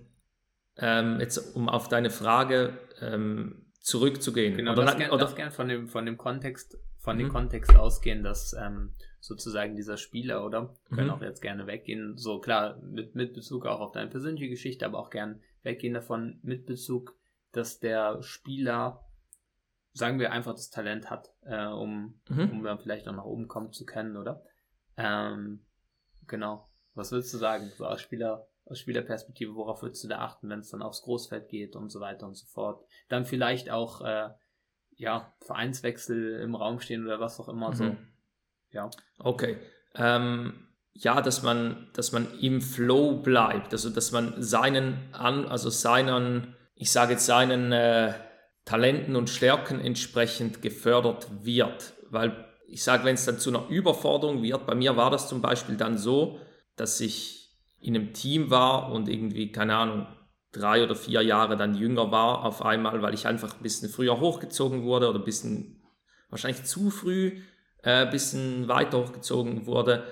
ähm, 0.77 1.19
jetzt, 1.19 1.55
um 1.55 1.69
auf 1.69 1.87
deine 1.87 2.09
Frage 2.09 2.77
ähm, 3.01 3.71
zurückzugehen. 3.79 4.57
Genau, 4.57 4.73
oder, 4.73 4.85
das 4.85 4.97
gern, 4.97 5.11
oder, 5.11 5.25
das 5.25 5.35
gern 5.35 5.51
von 5.51 5.67
dem, 5.67 5.87
von 5.87 6.05
dem 6.05 6.17
Kontext, 6.17 6.77
von 6.99 7.17
dem 7.17 7.27
Mhm. 7.27 7.31
Kontext 7.31 7.75
ausgehen, 7.75 8.23
dass 8.23 8.53
ähm, 8.53 8.93
sozusagen 9.19 9.75
dieser 9.75 9.97
Spieler, 9.97 10.45
oder? 10.45 10.75
Können 10.89 11.07
Mhm. 11.07 11.13
auch 11.13 11.21
jetzt 11.21 11.41
gerne 11.41 11.67
weggehen, 11.67 12.17
so 12.17 12.39
klar, 12.39 12.77
mit, 12.81 13.15
mit 13.15 13.33
Bezug 13.33 13.65
auch 13.65 13.79
auf 13.79 13.93
deine 13.93 14.09
persönliche 14.09 14.49
Geschichte, 14.49 14.85
aber 14.85 14.99
auch 14.99 15.09
gern 15.09 15.41
weggehen 15.63 15.93
davon, 15.93 16.39
mit 16.43 16.65
Bezug, 16.65 17.15
dass 17.53 17.79
der 17.79 18.21
Spieler, 18.21 19.06
sagen 19.97 20.19
wir 20.19 20.31
einfach, 20.31 20.53
das 20.53 20.69
Talent 20.69 21.09
hat, 21.09 21.33
äh, 21.45 21.65
um, 21.65 22.19
Mhm. 22.29 22.51
um 22.51 22.63
dann 22.63 22.79
vielleicht 22.79 23.07
auch 23.07 23.13
nach 23.15 23.25
oben 23.25 23.47
kommen 23.47 23.71
zu 23.73 23.85
können, 23.85 24.17
oder? 24.17 24.43
Ähm, 24.97 25.65
genau. 26.27 26.69
Was 26.93 27.11
würdest 27.11 27.33
du 27.33 27.37
sagen, 27.37 27.71
so 27.75 27.85
als 27.85 28.01
Spieler, 28.01 28.47
aus 28.65 28.79
Spielerperspektive, 28.79 29.55
worauf 29.55 29.81
würdest 29.81 30.03
du 30.03 30.07
da 30.07 30.19
achten, 30.19 30.49
wenn 30.49 30.59
es 30.59 30.69
dann 30.69 30.81
aufs 30.81 31.01
Großfeld 31.03 31.47
geht 31.49 31.75
und 31.75 31.89
so 31.89 31.99
weiter 31.99 32.25
und 32.27 32.35
so 32.35 32.45
fort? 32.47 32.83
Dann 33.09 33.25
vielleicht 33.25 33.69
auch, 33.69 34.01
äh, 34.01 34.29
ja, 34.95 35.33
Vereinswechsel 35.41 36.39
im 36.41 36.55
Raum 36.55 36.79
stehen 36.79 37.05
oder 37.05 37.19
was 37.19 37.39
auch 37.39 37.49
immer 37.49 37.73
so. 37.73 37.85
Mhm. 37.85 37.97
Ja. 38.71 38.89
Okay. 39.19 39.57
Ähm, 39.95 40.67
ja, 40.93 41.21
dass 41.21 41.43
man, 41.43 41.89
dass 41.93 42.11
man 42.11 42.27
im 42.39 42.61
Flow 42.61 43.17
bleibt, 43.17 43.71
also 43.71 43.89
dass 43.91 44.11
man 44.11 44.41
seinen 44.41 45.13
an, 45.13 45.45
also 45.45 45.69
seinen, 45.69 46.55
ich 46.73 46.91
sage 46.91 47.13
jetzt 47.13 47.27
seinen 47.27 47.71
äh, 47.71 48.13
Talenten 48.67 49.15
und 49.15 49.29
Stärken 49.29 49.79
entsprechend 49.79 50.61
gefördert 50.61 51.27
wird. 51.41 51.93
Weil 52.09 52.45
ich 52.67 52.83
sage, 52.83 53.05
wenn 53.05 53.15
es 53.15 53.25
dann 53.25 53.39
zu 53.39 53.49
einer 53.49 53.67
Überforderung 53.69 54.43
wird, 54.43 54.67
bei 54.67 54.75
mir 54.75 54.97
war 54.97 55.09
das 55.09 55.29
zum 55.29 55.41
Beispiel 55.41 55.77
dann 55.77 55.97
so, 55.97 56.39
dass 56.75 56.99
ich 56.99 57.57
in 57.79 57.95
einem 57.95 58.13
Team 58.13 58.51
war 58.51 58.91
und 58.91 59.07
irgendwie, 59.07 59.51
keine 59.53 59.77
Ahnung, 59.77 60.07
drei 60.51 60.83
oder 60.83 60.95
vier 60.95 61.21
Jahre 61.21 61.55
dann 61.55 61.75
jünger 61.75 62.11
war 62.11 62.43
auf 62.43 62.61
einmal, 62.61 63.01
weil 63.01 63.13
ich 63.13 63.25
einfach 63.25 63.55
ein 63.55 63.63
bisschen 63.63 63.89
früher 63.89 64.19
hochgezogen 64.19 64.83
wurde 64.83 65.09
oder 65.09 65.19
ein 65.19 65.25
bisschen 65.25 65.81
wahrscheinlich 66.29 66.63
zu 66.65 66.89
früh 66.89 67.39
äh, 67.83 68.05
ein 68.05 68.09
bisschen 68.09 68.67
weiter 68.67 68.99
hochgezogen 68.99 69.65
wurde. 69.65 70.03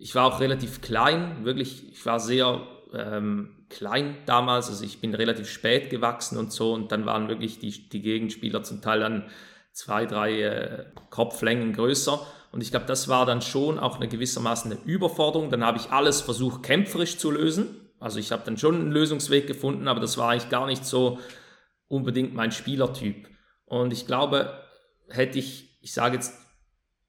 Ich 0.00 0.14
war 0.14 0.26
auch 0.26 0.40
relativ 0.40 0.80
klein, 0.80 1.44
wirklich, 1.44 1.88
ich 1.88 2.04
war 2.04 2.18
sehr 2.18 2.66
ähm, 2.92 3.55
klein 3.68 4.16
damals, 4.26 4.68
also 4.68 4.84
ich 4.84 5.00
bin 5.00 5.14
relativ 5.14 5.48
spät 5.48 5.90
gewachsen 5.90 6.38
und 6.38 6.52
so 6.52 6.72
und 6.72 6.92
dann 6.92 7.06
waren 7.06 7.28
wirklich 7.28 7.58
die, 7.58 7.88
die 7.88 8.02
Gegenspieler 8.02 8.62
zum 8.62 8.80
Teil 8.80 9.00
dann 9.00 9.30
zwei, 9.72 10.06
drei 10.06 10.42
äh, 10.42 10.84
Kopflängen 11.10 11.72
größer 11.72 12.26
und 12.56 12.62
ich 12.62 12.70
glaube, 12.70 12.86
das 12.86 13.08
war 13.08 13.26
dann 13.26 13.42
schon 13.42 13.78
auch 13.78 13.96
eine 13.96 14.08
gewissermaßen 14.08 14.72
eine 14.72 14.80
Überforderung. 14.84 15.50
Dann 15.50 15.62
habe 15.62 15.76
ich 15.76 15.90
alles 15.90 16.22
versucht, 16.22 16.62
kämpferisch 16.62 17.18
zu 17.18 17.30
lösen. 17.30 17.90
Also 18.00 18.18
ich 18.18 18.32
habe 18.32 18.44
dann 18.46 18.56
schon 18.56 18.76
einen 18.76 18.92
Lösungsweg 18.92 19.46
gefunden, 19.46 19.88
aber 19.88 20.00
das 20.00 20.16
war 20.16 20.30
eigentlich 20.30 20.48
gar 20.48 20.66
nicht 20.66 20.86
so 20.86 21.18
unbedingt 21.88 22.32
mein 22.32 22.52
Spielertyp. 22.52 23.28
Und 23.66 23.92
ich 23.92 24.06
glaube, 24.06 24.58
hätte 25.08 25.38
ich, 25.38 25.78
ich 25.82 25.92
sage 25.92 26.14
jetzt, 26.14 26.32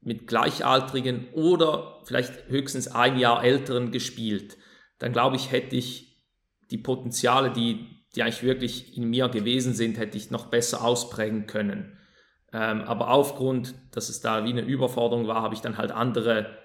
mit 0.02 0.28
Gleichaltrigen 0.28 1.30
oder 1.32 2.02
vielleicht 2.04 2.50
höchstens 2.50 2.89
ein 2.89 3.17
Jahr 3.17 3.41
älteren 3.41 3.91
gespielt, 3.91 4.58
dann 5.00 5.13
glaube 5.13 5.38
ich, 5.38 5.52
hätte 5.52 5.78
ich 5.78 6.07
die 6.72 6.78
Potenziale, 6.78 7.52
die, 7.52 7.88
die 8.16 8.24
eigentlich 8.24 8.44
wirklich 8.44 8.98
in 8.98 9.10
mir 9.10 9.30
gewesen 9.30 9.74
sind, 9.74 9.98
hätte 9.98 10.18
ich 10.18 10.32
noch 10.32 10.48
besser 10.48 10.84
ausprägen 10.84 11.48
können. 11.48 11.98
Ähm, 12.54 12.82
aber 12.82 13.10
aufgrund, 13.10 13.76
dass 13.92 14.10
es 14.10 14.22
da 14.22 14.46
wie 14.46 14.50
eine 14.50 14.62
Überforderung 14.62 15.28
war, 15.28 15.42
habe 15.42 15.54
ich 15.54 15.62
dann 15.62 15.78
halt 15.78 15.92
andere 15.92 16.58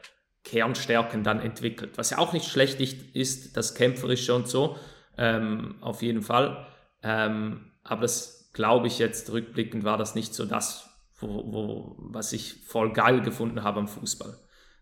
Kernstärken 0.45 1.23
dann 1.23 1.41
entwickelt. 1.41 1.93
Was 1.97 2.11
ja 2.11 2.19
auch 2.19 2.33
nicht 2.33 2.49
schlecht 2.49 2.81
ist, 2.81 3.57
das 3.57 3.75
Kämpferische 3.75 4.35
und 4.35 4.49
so, 4.49 4.77
ähm, 5.17 5.77
auf 5.81 6.03
jeden 6.03 6.23
Fall. 6.23 6.67
Ähm, 7.03 7.73
aber 7.85 8.03
das 8.03 8.51
glaube 8.53 8.87
ich 8.87 8.99
jetzt 8.99 9.31
rückblickend 9.33 9.85
war 9.85 9.99
das 9.99 10.15
nicht 10.15 10.35
so 10.35 10.45
das, 10.45 10.89
wo, 11.19 11.29
wo, 11.53 11.97
was 11.99 12.33
ich 12.33 12.55
voll 12.67 12.93
geil 12.93 13.21
gefunden 13.23 13.63
habe 13.63 13.81
am 13.81 13.89
Fußball. 13.89 14.37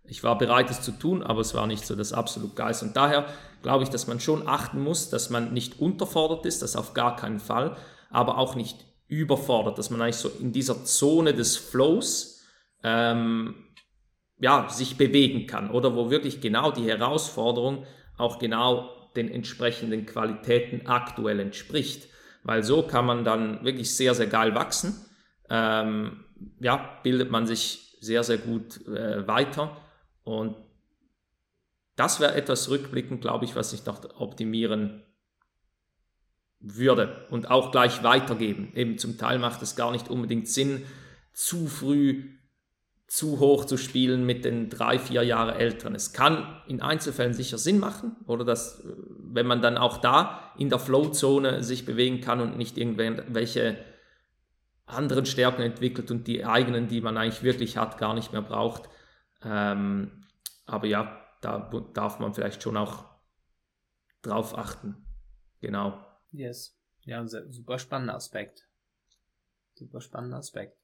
Ich 0.05 0.23
war 0.23 0.37
bereit, 0.39 0.71
es 0.71 0.83
zu 0.83 0.93
tun, 0.93 1.23
aber 1.23 1.41
es 1.41 1.55
war 1.55 1.67
nicht 1.67 1.87
so 1.87 1.95
das 1.95 2.13
absolut 2.13 2.57
Geist. 2.57 2.83
Und 2.83 2.97
daher 2.97 3.27
glaube 3.63 3.85
ich, 3.85 3.91
dass 3.91 4.07
man 4.07 4.21
schon 4.21 4.49
achten 4.49 4.83
muss, 4.83 5.11
dass 5.11 5.31
man 5.31 5.53
nicht 5.53 5.81
unterfordert 5.81 6.47
ist, 6.47 6.63
das 6.63 6.77
auf 6.77 6.95
gar 6.95 7.17
keinen 7.17 7.41
Fall, 7.41 7.77
aber 8.11 8.39
auch 8.39 8.55
nicht 8.55 8.85
überfordert, 9.09 9.79
dass 9.79 9.91
man 9.91 10.01
eigentlich 10.01 10.17
so 10.17 10.31
in 10.41 10.53
dieser 10.53 10.85
Zone 10.85 11.35
des 11.35 11.57
Flows 11.57 12.43
ähm, 12.83 13.55
ja, 14.39 14.69
sich 14.69 14.97
bewegen 14.97 15.47
kann 15.47 15.71
oder 15.71 15.95
wo 15.95 16.11
wirklich 16.11 16.41
genau 16.41 16.71
die 16.71 16.89
Herausforderung 16.89 17.85
auch 18.17 18.39
genau 18.39 18.91
den 19.17 19.31
entsprechenden 19.31 20.07
Qualitäten 20.07 20.87
aktuell 20.87 21.41
entspricht. 21.41 22.09
Weil 22.43 22.63
so 22.63 22.83
kann 22.83 23.05
man 23.05 23.25
dann 23.25 23.65
wirklich 23.65 23.95
sehr, 23.95 24.15
sehr 24.15 24.29
geil 24.29 24.55
wachsen. 24.55 24.95
Ähm, 25.51 26.25
ja, 26.61 27.01
bildet 27.03 27.31
man 27.31 27.47
sich 27.47 27.99
sehr, 28.01 28.23
sehr 28.25 28.39
gut 28.39 28.87
äh, 28.87 29.27
weiter. 29.27 29.77
Und 30.31 30.57
das 31.97 32.21
wäre 32.21 32.35
etwas 32.35 32.71
rückblickend, 32.71 33.21
glaube 33.21 33.45
ich, 33.45 33.57
was 33.57 33.73
ich 33.73 33.85
noch 33.85 34.03
optimieren 34.19 35.03
würde 36.61 37.27
und 37.31 37.51
auch 37.51 37.73
gleich 37.73 38.03
weitergeben. 38.03 38.73
Eben 38.75 38.99
zum 38.99 39.19
Teil 39.19 39.39
macht 39.39 39.63
es 39.63 39.77
gar 39.77 39.91
nicht 39.91 40.09
unbedingt 40.09 40.49
Sinn, 40.49 40.85
zu 41.33 41.67
früh 41.67 42.25
zu 43.07 43.41
hoch 43.41 43.65
zu 43.65 43.77
spielen 43.77 44.25
mit 44.25 44.45
den 44.45 44.71
drei, 44.71 45.01
vier 45.01 45.25
Jahre 45.25 45.57
Älteren. 45.57 45.97
Es 45.97 46.13
kann 46.13 46.63
in 46.69 46.81
Einzelfällen 46.81 47.35
sicher 47.35 47.59
Sinn 47.59 47.81
machen 47.81 48.15
oder 48.27 48.45
dass, 48.45 48.85
wenn 49.19 49.47
man 49.47 49.61
dann 49.61 49.79
auch 49.79 49.97
da 49.97 50.53
in 50.57 50.69
der 50.69 50.79
Flow-Zone 50.79 51.65
sich 51.65 51.85
bewegen 51.85 52.21
kann 52.21 52.41
und 52.41 52.57
nicht 52.57 52.79
irgendwelche 52.79 53.79
anderen 54.87 55.27
Stärken 55.27 55.63
entwickelt 55.63 56.13
und 56.13 56.29
die 56.29 56.45
eigenen, 56.45 56.87
die 56.87 57.01
man 57.01 57.17
eigentlich 57.17 57.43
wirklich 57.43 57.77
hat, 57.77 57.99
gar 57.99 58.15
nicht 58.15 58.33
mehr 58.33 58.43
braucht. 58.43 58.89
Ähm, 59.45 60.20
aber 60.73 60.87
ja, 60.87 61.21
da 61.41 61.71
darf 61.95 62.19
man 62.19 62.35
vielleicht 62.35 62.63
schon 62.63 62.77
auch 62.77 63.05
drauf 64.23 64.57
achten. 64.57 65.07
Genau. 65.61 66.05
Yes. 66.31 66.79
Ja, 67.03 67.27
super 67.27 67.79
spannender 67.79 68.15
Aspekt. 68.15 68.69
Super 69.75 70.01
spannender 70.01 70.39
Aspekt. 70.39 70.77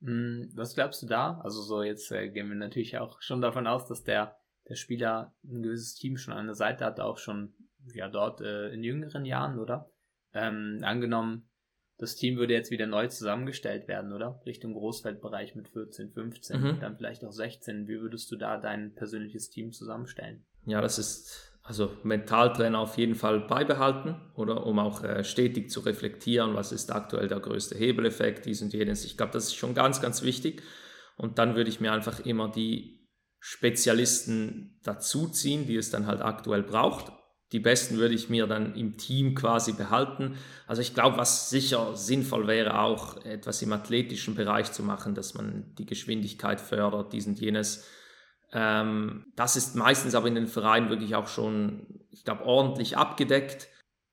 Hm, 0.00 0.50
was 0.54 0.74
glaubst 0.74 1.02
du 1.02 1.06
da? 1.06 1.40
Also 1.40 1.62
so 1.62 1.82
jetzt 1.82 2.10
äh, 2.12 2.28
gehen 2.28 2.48
wir 2.48 2.56
natürlich 2.56 2.98
auch 2.98 3.22
schon 3.22 3.40
davon 3.40 3.66
aus, 3.66 3.86
dass 3.86 4.04
der, 4.04 4.36
der 4.68 4.74
Spieler 4.74 5.34
ein 5.44 5.62
gewisses 5.62 5.94
Team 5.94 6.16
schon 6.16 6.34
an 6.34 6.46
der 6.46 6.54
Seite 6.54 6.84
hat, 6.84 7.00
auch 7.00 7.18
schon 7.18 7.54
ja 7.94 8.08
dort 8.08 8.40
äh, 8.40 8.68
in 8.68 8.82
jüngeren 8.82 9.24
Jahren, 9.24 9.58
oder? 9.58 9.90
Ähm, 10.34 10.80
angenommen, 10.82 11.48
das 11.98 12.16
Team 12.16 12.36
würde 12.36 12.52
jetzt 12.52 12.70
wieder 12.70 12.86
neu 12.86 13.08
zusammengestellt 13.08 13.88
werden, 13.88 14.12
oder? 14.12 14.40
Richtung 14.44 14.74
Großfeldbereich 14.74 15.54
mit 15.54 15.68
14, 15.68 16.10
15, 16.10 16.60
Mhm. 16.60 16.80
dann 16.80 16.96
vielleicht 16.96 17.24
auch 17.24 17.32
16. 17.32 17.88
Wie 17.88 18.00
würdest 18.00 18.30
du 18.30 18.36
da 18.36 18.58
dein 18.58 18.94
persönliches 18.94 19.48
Team 19.50 19.72
zusammenstellen? 19.72 20.44
Ja, 20.66 20.80
das 20.80 20.98
ist 20.98 21.52
also 21.62 21.90
Mentaltrainer 22.04 22.78
auf 22.78 22.96
jeden 22.96 23.14
Fall 23.16 23.40
beibehalten 23.40 24.14
oder 24.34 24.66
um 24.66 24.78
auch 24.78 25.02
äh, 25.02 25.24
stetig 25.24 25.70
zu 25.70 25.80
reflektieren, 25.80 26.54
was 26.54 26.70
ist 26.70 26.92
aktuell 26.92 27.26
der 27.28 27.40
größte 27.40 27.76
Hebeleffekt, 27.76 28.46
dies 28.46 28.62
und 28.62 28.72
jenes. 28.72 29.04
Ich 29.04 29.16
glaube, 29.16 29.32
das 29.32 29.44
ist 29.46 29.56
schon 29.56 29.74
ganz, 29.74 30.00
ganz 30.00 30.22
wichtig. 30.22 30.62
Und 31.16 31.38
dann 31.38 31.56
würde 31.56 31.70
ich 31.70 31.80
mir 31.80 31.92
einfach 31.92 32.20
immer 32.20 32.50
die 32.50 33.08
Spezialisten 33.40 34.78
dazuziehen, 34.82 35.66
die 35.66 35.76
es 35.76 35.90
dann 35.90 36.06
halt 36.06 36.20
aktuell 36.20 36.62
braucht. 36.62 37.12
Die 37.52 37.60
besten 37.60 37.98
würde 37.98 38.14
ich 38.14 38.28
mir 38.28 38.46
dann 38.46 38.74
im 38.74 38.96
Team 38.96 39.34
quasi 39.36 39.72
behalten. 39.72 40.36
Also 40.66 40.82
ich 40.82 40.94
glaube, 40.94 41.16
was 41.16 41.48
sicher 41.48 41.94
sinnvoll 41.94 42.48
wäre, 42.48 42.80
auch 42.80 43.24
etwas 43.24 43.62
im 43.62 43.72
athletischen 43.72 44.34
Bereich 44.34 44.72
zu 44.72 44.82
machen, 44.82 45.14
dass 45.14 45.34
man 45.34 45.74
die 45.76 45.86
Geschwindigkeit 45.86 46.60
fördert, 46.60 47.12
dies 47.12 47.26
und 47.26 47.40
jenes. 47.40 47.86
Ähm, 48.52 49.26
das 49.36 49.56
ist 49.56 49.76
meistens 49.76 50.16
aber 50.16 50.26
in 50.26 50.34
den 50.34 50.48
Vereinen 50.48 50.88
wirklich 50.88 51.14
auch 51.14 51.28
schon, 51.28 51.86
ich 52.10 52.24
glaube, 52.24 52.44
ordentlich 52.44 52.96
abgedeckt. 52.96 53.68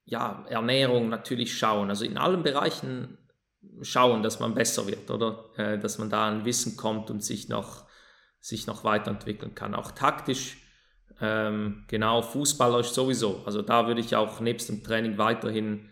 Ja, 0.06 0.46
Ernährung 0.50 1.10
natürlich 1.10 1.58
schauen. 1.58 1.90
Also 1.90 2.06
in 2.06 2.18
allen 2.18 2.44
Bereichen 2.44 3.18
schauen, 3.82 4.22
dass 4.22 4.40
man 4.40 4.54
besser 4.54 4.86
wird, 4.86 5.10
oder? 5.10 5.50
Äh, 5.58 5.80
dass 5.80 5.98
man 5.98 6.12
da 6.12 6.28
an 6.28 6.46
Wissen 6.46 6.78
kommt 6.78 7.10
und 7.10 7.24
sich 7.24 7.50
noch, 7.50 7.86
sich 8.40 8.68
noch 8.68 8.84
weiterentwickeln 8.84 9.56
kann. 9.56 9.74
Auch 9.74 9.92
taktisch 9.92 10.58
ähm, 11.22 11.86
genau, 11.88 12.22
Fußballer 12.22 12.80
ist 12.80 12.94
sowieso. 12.94 13.42
Also 13.46 13.62
da 13.62 13.88
würde 13.88 14.02
ich 14.02 14.16
auch 14.16 14.40
nebst 14.40 14.70
dem 14.70 14.84
Training 14.84 15.18
weiterhin, 15.18 15.90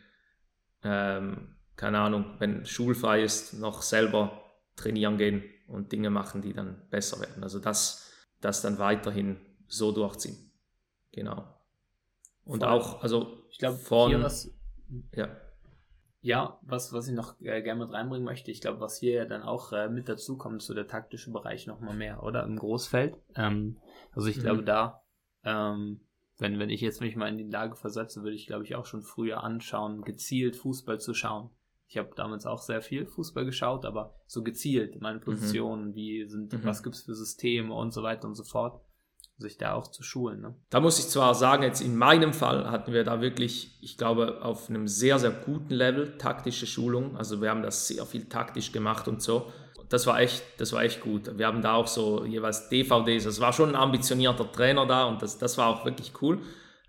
ähm, 0.83 1.55
keine 1.75 1.99
Ahnung, 1.99 2.35
wenn 2.39 2.65
schulfrei 2.65 3.23
ist, 3.23 3.53
noch 3.53 3.81
selber 3.81 4.41
trainieren 4.75 5.17
gehen 5.17 5.43
und 5.67 5.91
Dinge 5.91 6.09
machen, 6.09 6.41
die 6.41 6.53
dann 6.53 6.81
besser 6.89 7.19
werden. 7.19 7.43
Also 7.43 7.59
das, 7.59 8.11
das 8.41 8.61
dann 8.61 8.79
weiterhin 8.79 9.37
so 9.67 9.91
durchziehen. 9.91 10.51
Genau. 11.11 11.45
Und 12.43 12.63
Voll. 12.63 12.69
auch, 12.69 13.01
also 13.01 13.45
ich 13.49 13.57
glaube, 13.57 13.77
von. 13.77 14.23
Was, 14.23 14.53
ja. 15.13 15.29
Ja, 16.23 16.59
was, 16.61 16.93
was 16.93 17.07
ich 17.07 17.15
noch 17.15 17.39
äh, 17.41 17.63
gerne 17.63 17.83
mit 17.83 17.93
reinbringen 17.93 18.25
möchte, 18.25 18.51
ich 18.51 18.61
glaube, 18.61 18.79
was 18.79 18.99
hier 18.99 19.13
ja 19.13 19.25
dann 19.25 19.41
auch 19.41 19.71
äh, 19.73 19.89
mit 19.89 20.07
dazu 20.07 20.37
kommt, 20.37 20.61
so 20.61 20.75
der 20.75 20.87
taktische 20.87 21.31
Bereich 21.31 21.65
nochmal 21.65 21.95
mehr, 21.95 22.21
oder? 22.21 22.43
Im 22.43 22.57
Großfeld. 22.57 23.17
Ähm, 23.35 23.79
also 24.11 24.27
ich 24.27 24.37
mhm. 24.37 24.41
glaube, 24.41 24.63
da 24.63 25.00
ähm, 25.43 26.01
wenn, 26.37 26.57
wenn 26.59 26.69
ich 26.69 26.81
jetzt 26.81 27.01
mich 27.01 27.15
mal 27.15 27.29
in 27.29 27.37
die 27.37 27.49
Lage 27.49 27.75
versetze, 27.75 28.23
würde 28.23 28.35
ich, 28.35 28.47
glaube 28.47 28.63
ich, 28.63 28.75
auch 28.75 28.85
schon 28.85 29.03
früher 29.03 29.43
anschauen, 29.43 30.01
gezielt 30.01 30.55
Fußball 30.55 30.99
zu 30.99 31.13
schauen. 31.13 31.51
Ich 31.87 31.97
habe 31.97 32.09
damals 32.15 32.45
auch 32.45 32.61
sehr 32.61 32.81
viel 32.81 33.05
Fußball 33.05 33.45
geschaut, 33.45 33.85
aber 33.85 34.15
so 34.25 34.43
gezielt 34.43 34.99
meine 35.01 35.19
mhm. 35.19 35.23
Positionen, 35.23 35.89
mhm. 35.89 35.95
wie 35.95 36.25
sind, 36.25 36.53
mhm. 36.53 36.63
was 36.63 36.83
gibt's 36.83 37.01
für 37.03 37.13
Systeme 37.13 37.73
und 37.73 37.91
so 37.91 38.01
weiter 38.01 38.27
und 38.27 38.35
so 38.35 38.43
fort, 38.43 38.81
sich 39.37 39.57
da 39.57 39.73
auch 39.73 39.87
zu 39.87 40.01
schulen. 40.01 40.41
Ne? 40.41 40.55
Da 40.69 40.79
muss 40.79 40.99
ich 40.99 41.09
zwar 41.09 41.35
sagen, 41.35 41.63
jetzt 41.63 41.81
in 41.81 41.95
meinem 41.95 42.33
Fall 42.33 42.71
hatten 42.71 42.93
wir 42.93 43.03
da 43.03 43.21
wirklich, 43.21 43.77
ich 43.81 43.97
glaube, 43.97 44.41
auf 44.41 44.69
einem 44.69 44.87
sehr, 44.87 45.19
sehr 45.19 45.31
guten 45.31 45.73
Level 45.73 46.17
taktische 46.17 46.65
Schulung. 46.65 47.17
Also 47.17 47.41
wir 47.41 47.49
haben 47.49 47.61
das 47.61 47.87
sehr 47.87 48.05
viel 48.05 48.29
taktisch 48.29 48.71
gemacht 48.71 49.07
und 49.07 49.21
so 49.21 49.51
das 49.91 50.07
war 50.07 50.19
echt, 50.21 50.43
das 50.57 50.71
war 50.71 50.83
echt 50.83 51.01
gut. 51.01 51.37
Wir 51.37 51.47
haben 51.47 51.61
da 51.61 51.73
auch 51.73 51.87
so 51.87 52.23
jeweils 52.23 52.69
DVDs. 52.69 53.25
Es 53.25 53.41
war 53.41 53.51
schon 53.51 53.69
ein 53.69 53.75
ambitionierter 53.75 54.49
Trainer 54.49 54.85
da 54.87 55.03
und 55.05 55.21
das, 55.21 55.37
das 55.37 55.57
war 55.57 55.67
auch 55.67 55.85
wirklich 55.85 56.13
cool. 56.21 56.39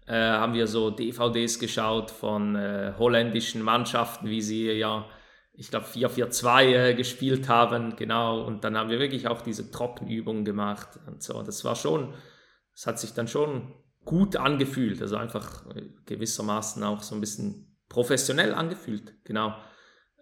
Äh, 0.07 0.15
haben 0.15 0.55
wir 0.55 0.69
so 0.69 0.91
DVDs 0.91 1.59
geschaut 1.59 2.13
von 2.13 2.55
äh, 2.55 2.93
holländischen 2.97 3.63
Mannschaften, 3.63 4.29
wie 4.29 4.41
sie 4.41 4.71
ja, 4.71 5.05
ich 5.53 5.71
glaube, 5.71 5.87
4-4-2 5.87 6.63
äh, 6.65 6.95
gespielt 6.95 7.49
haben, 7.49 7.97
genau. 7.97 8.43
Und 8.43 8.63
dann 8.63 8.79
haben 8.79 8.89
wir 8.89 9.01
wirklich 9.01 9.27
auch 9.27 9.43
diese 9.43 9.71
Trockenübungen 9.71 10.45
gemacht 10.45 11.01
und 11.09 11.23
so. 11.25 11.43
Das 11.43 11.65
war 11.65 11.75
schon, 11.75 12.15
es 12.73 12.87
hat 12.87 13.01
sich 13.01 13.15
dann 13.15 13.27
schon 13.27 13.75
gut 14.05 14.37
angefühlt, 14.37 15.03
also 15.03 15.17
einfach 15.17 15.67
äh, 15.75 15.83
gewissermaßen 16.07 16.85
auch 16.85 17.03
so 17.03 17.17
ein 17.17 17.21
bisschen 17.21 17.77
professionell 17.89 18.55
angefühlt, 18.55 19.13
genau. 19.25 19.57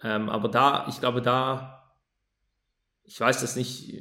Ähm, 0.02 0.30
aber 0.30 0.48
da, 0.48 0.86
ich 0.88 0.98
glaube, 0.98 1.20
da 1.20 1.79
ich 3.10 3.20
weiß 3.20 3.40
das 3.40 3.56
nicht, 3.56 3.92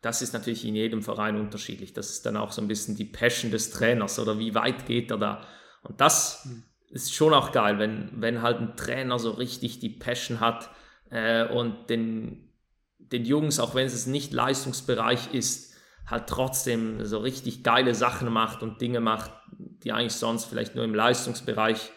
das 0.00 0.22
ist 0.22 0.32
natürlich 0.32 0.64
in 0.64 0.74
jedem 0.74 1.02
Verein 1.02 1.38
unterschiedlich. 1.38 1.92
Das 1.92 2.08
ist 2.08 2.24
dann 2.24 2.38
auch 2.38 2.50
so 2.50 2.62
ein 2.62 2.68
bisschen 2.68 2.96
die 2.96 3.04
Passion 3.04 3.50
des 3.50 3.70
Trainers 3.70 4.18
oder 4.18 4.38
wie 4.38 4.54
weit 4.54 4.86
geht 4.86 5.10
er 5.10 5.18
da. 5.18 5.46
Und 5.82 6.00
das 6.00 6.46
mhm. 6.46 6.64
ist 6.88 7.14
schon 7.14 7.34
auch 7.34 7.52
geil, 7.52 7.78
wenn, 7.78 8.10
wenn 8.14 8.40
halt 8.40 8.58
ein 8.58 8.74
Trainer 8.74 9.18
so 9.18 9.32
richtig 9.32 9.80
die 9.80 9.90
Passion 9.90 10.40
hat 10.40 10.70
äh, 11.10 11.46
und 11.46 11.90
den, 11.90 12.50
den 12.96 13.26
Jungs, 13.26 13.60
auch 13.60 13.74
wenn 13.74 13.86
es 13.86 14.06
nicht 14.06 14.32
Leistungsbereich 14.32 15.34
ist, 15.34 15.74
halt 16.06 16.26
trotzdem 16.26 17.04
so 17.04 17.18
richtig 17.18 17.62
geile 17.62 17.94
Sachen 17.94 18.32
macht 18.32 18.62
und 18.62 18.80
Dinge 18.80 19.00
macht, 19.00 19.30
die 19.58 19.92
eigentlich 19.92 20.14
sonst 20.14 20.46
vielleicht 20.46 20.74
nur 20.74 20.86
im 20.86 20.94
Leistungsbereich 20.94 21.90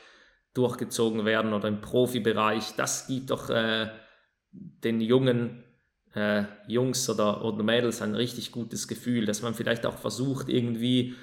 durchgezogen 0.53 1.23
werden 1.23 1.53
oder 1.53 1.69
im 1.69 1.79
Profibereich. 1.79 2.75
Das 2.75 3.07
gibt 3.07 3.29
doch 3.29 3.49
äh, 3.49 3.89
den 4.51 4.99
Jungen 4.99 5.63
äh, 6.13 6.43
Jungs 6.67 7.09
oder, 7.09 7.43
oder 7.43 7.63
Mädels 7.63 8.01
ein 8.01 8.15
richtig 8.15 8.51
gutes 8.51 8.87
Gefühl, 8.87 9.25
dass 9.25 9.41
man 9.41 9.53
vielleicht 9.53 9.85
auch 9.85 9.97
versucht, 9.97 10.49
irgendwie, 10.49 11.15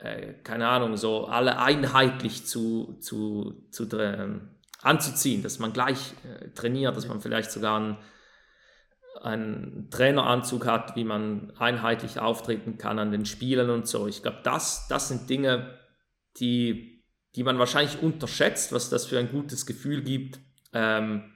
äh, 0.00 0.34
keine 0.44 0.68
Ahnung, 0.68 0.96
so 0.96 1.26
alle 1.26 1.58
einheitlich 1.58 2.46
zu, 2.46 2.98
zu, 3.00 3.66
zu 3.70 3.84
äh, 3.98 4.40
anzuziehen, 4.80 5.42
dass 5.42 5.58
man 5.58 5.72
gleich 5.72 6.14
äh, 6.24 6.50
trainiert, 6.50 6.96
dass 6.96 7.08
man 7.08 7.20
vielleicht 7.20 7.50
sogar 7.50 7.76
einen, 7.76 7.96
einen 9.22 9.88
Traineranzug 9.90 10.66
hat, 10.66 10.96
wie 10.96 11.04
man 11.04 11.52
einheitlich 11.58 12.18
auftreten 12.18 12.78
kann 12.78 12.98
an 12.98 13.12
den 13.12 13.24
Spielen 13.24 13.70
und 13.70 13.86
so. 13.86 14.06
Ich 14.06 14.22
glaube, 14.22 14.40
das, 14.42 14.86
das 14.88 15.08
sind 15.08 15.28
Dinge, 15.30 15.78
die, 16.38 17.04
die 17.34 17.44
man 17.44 17.58
wahrscheinlich 17.58 18.02
unterschätzt, 18.02 18.72
was 18.72 18.88
das 18.88 19.06
für 19.06 19.18
ein 19.18 19.30
gutes 19.30 19.66
Gefühl 19.66 20.02
gibt. 20.02 20.40
Ähm, 20.72 21.31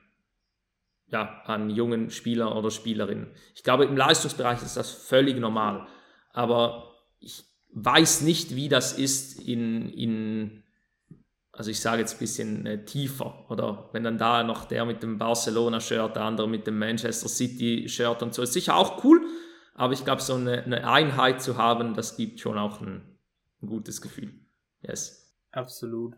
ja, 1.08 1.42
an 1.44 1.70
jungen 1.70 2.10
Spieler 2.10 2.56
oder 2.56 2.70
Spielerinnen. 2.70 3.28
Ich 3.54 3.62
glaube, 3.62 3.84
im 3.84 3.96
Leistungsbereich 3.96 4.62
ist 4.62 4.76
das 4.76 4.90
völlig 4.90 5.38
normal. 5.38 5.86
Aber 6.32 6.94
ich 7.20 7.44
weiß 7.72 8.22
nicht, 8.22 8.56
wie 8.56 8.68
das 8.68 8.92
ist 8.98 9.40
in, 9.40 9.88
in 9.90 10.64
also 11.52 11.70
ich 11.70 11.80
sage 11.80 12.00
jetzt 12.00 12.14
ein 12.14 12.18
bisschen 12.18 12.66
äh, 12.66 12.84
tiefer, 12.84 13.50
oder 13.50 13.88
wenn 13.92 14.04
dann 14.04 14.18
da 14.18 14.42
noch 14.42 14.66
der 14.66 14.84
mit 14.84 15.02
dem 15.02 15.18
Barcelona-Shirt, 15.18 16.16
der 16.16 16.22
andere 16.22 16.48
mit 16.48 16.66
dem 16.66 16.78
Manchester 16.78 17.28
City-Shirt 17.28 18.22
und 18.22 18.34
so, 18.34 18.42
ist 18.42 18.52
sicher 18.52 18.76
auch 18.76 19.02
cool, 19.04 19.24
aber 19.74 19.92
ich 19.92 20.04
glaube, 20.04 20.22
so 20.22 20.34
eine, 20.34 20.64
eine, 20.64 20.88
Einheit 20.88 21.42
zu 21.42 21.56
haben, 21.56 21.94
das 21.94 22.16
gibt 22.16 22.40
schon 22.40 22.58
auch 22.58 22.80
ein, 22.80 23.18
ein 23.62 23.66
gutes 23.66 24.00
Gefühl. 24.00 24.34
Yes. 24.82 25.34
Absolut. 25.52 26.14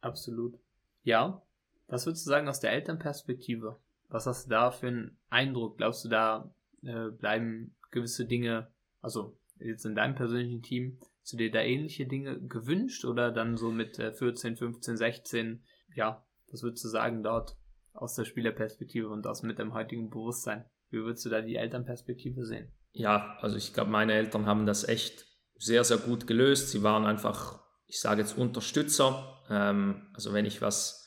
Absolut. 0.00 0.58
Ja. 1.02 1.42
Was 1.88 2.06
würdest 2.06 2.26
du 2.26 2.30
sagen 2.30 2.48
aus 2.48 2.60
der 2.60 2.72
Elternperspektive? 2.72 3.76
Was 4.10 4.26
hast 4.26 4.46
du 4.46 4.50
da 4.50 4.70
für 4.70 4.88
einen 4.88 5.18
Eindruck? 5.30 5.78
Glaubst 5.78 6.04
du, 6.04 6.08
da 6.08 6.52
äh, 6.82 7.10
bleiben 7.10 7.74
gewisse 7.90 8.26
Dinge, 8.26 8.70
also 9.00 9.38
jetzt 9.58 9.86
in 9.86 9.94
deinem 9.94 10.14
persönlichen 10.14 10.62
Team, 10.62 10.98
zu 11.22 11.36
dir 11.36 11.50
da 11.50 11.60
ähnliche 11.60 12.06
Dinge 12.06 12.40
gewünscht 12.40 13.04
oder 13.04 13.30
dann 13.30 13.56
so 13.56 13.70
mit 13.70 13.98
äh, 13.98 14.12
14, 14.12 14.56
15, 14.56 14.96
16, 14.96 15.62
ja, 15.94 16.24
was 16.50 16.62
würdest 16.62 16.84
du 16.84 16.88
sagen 16.88 17.22
dort 17.22 17.56
aus 17.92 18.14
der 18.14 18.24
Spielerperspektive 18.24 19.08
und 19.08 19.26
aus 19.26 19.42
mit 19.42 19.58
dem 19.58 19.74
heutigen 19.74 20.10
Bewusstsein? 20.10 20.64
Wie 20.90 20.98
würdest 20.98 21.24
du 21.24 21.28
da 21.28 21.40
die 21.40 21.56
Elternperspektive 21.56 22.44
sehen? 22.44 22.72
Ja, 22.92 23.36
also 23.40 23.56
ich 23.56 23.72
glaube, 23.72 23.90
meine 23.90 24.14
Eltern 24.14 24.46
haben 24.46 24.66
das 24.66 24.88
echt 24.88 25.26
sehr, 25.56 25.84
sehr 25.84 25.98
gut 25.98 26.26
gelöst. 26.26 26.70
Sie 26.70 26.82
waren 26.82 27.06
einfach, 27.06 27.60
ich 27.86 28.00
sage 28.00 28.22
jetzt 28.22 28.36
Unterstützer. 28.36 29.40
Ähm, 29.48 30.08
also 30.14 30.32
wenn 30.32 30.46
ich 30.46 30.62
was 30.62 30.99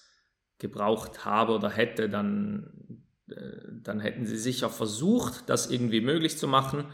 gebraucht 0.63 1.25
habe 1.25 1.53
oder 1.53 1.69
hätte, 1.69 2.09
dann, 2.09 3.03
äh, 3.29 3.35
dann 3.83 3.99
hätten 3.99 4.25
sie 4.25 4.37
sicher 4.37 4.69
versucht, 4.69 5.47
das 5.49 5.69
irgendwie 5.69 6.01
möglich 6.01 6.37
zu 6.37 6.47
machen. 6.47 6.85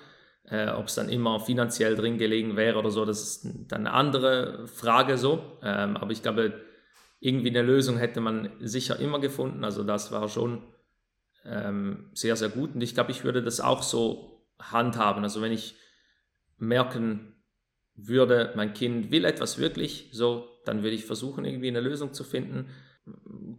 Äh, 0.44 0.72
Ob 0.72 0.88
es 0.88 0.96
dann 0.96 1.08
immer 1.08 1.40
finanziell 1.40 1.96
drin 1.96 2.18
gelegen 2.18 2.58
wäre 2.58 2.80
oder 2.80 2.90
so, 2.90 3.06
das 3.06 3.22
ist 3.22 3.72
dann 3.72 3.86
eine 3.86 3.94
andere 3.94 4.68
Frage 4.68 5.18
so. 5.18 5.60
Ähm, 5.62 5.96
aber 5.96 6.12
ich 6.12 6.24
glaube, 6.24 6.60
irgendwie 7.20 7.50
eine 7.50 7.62
Lösung 7.62 7.98
hätte 7.98 8.22
man 8.22 8.50
sicher 8.60 9.00
immer 9.00 9.20
gefunden. 9.20 9.64
Also 9.64 9.84
das 9.84 10.12
war 10.12 10.28
schon 10.28 10.64
ähm, 11.46 12.10
sehr, 12.14 12.36
sehr 12.36 12.50
gut. 12.50 12.74
Und 12.74 12.82
ich 12.82 12.96
glaube, 12.96 13.12
ich 13.12 13.24
würde 13.24 13.44
das 13.44 13.62
auch 13.62 13.84
so 13.84 14.48
handhaben. 14.60 15.24
Also 15.24 15.42
wenn 15.44 15.52
ich 15.52 15.76
merken 16.58 17.36
würde, 17.94 18.52
mein 18.56 18.74
Kind 18.74 19.12
will 19.12 19.26
etwas 19.26 19.60
wirklich, 19.60 20.10
so, 20.12 20.48
dann 20.66 20.82
würde 20.82 20.96
ich 20.96 21.06
versuchen, 21.06 21.46
irgendwie 21.46 21.68
eine 21.68 21.82
Lösung 21.82 22.14
zu 22.14 22.24
finden 22.24 22.66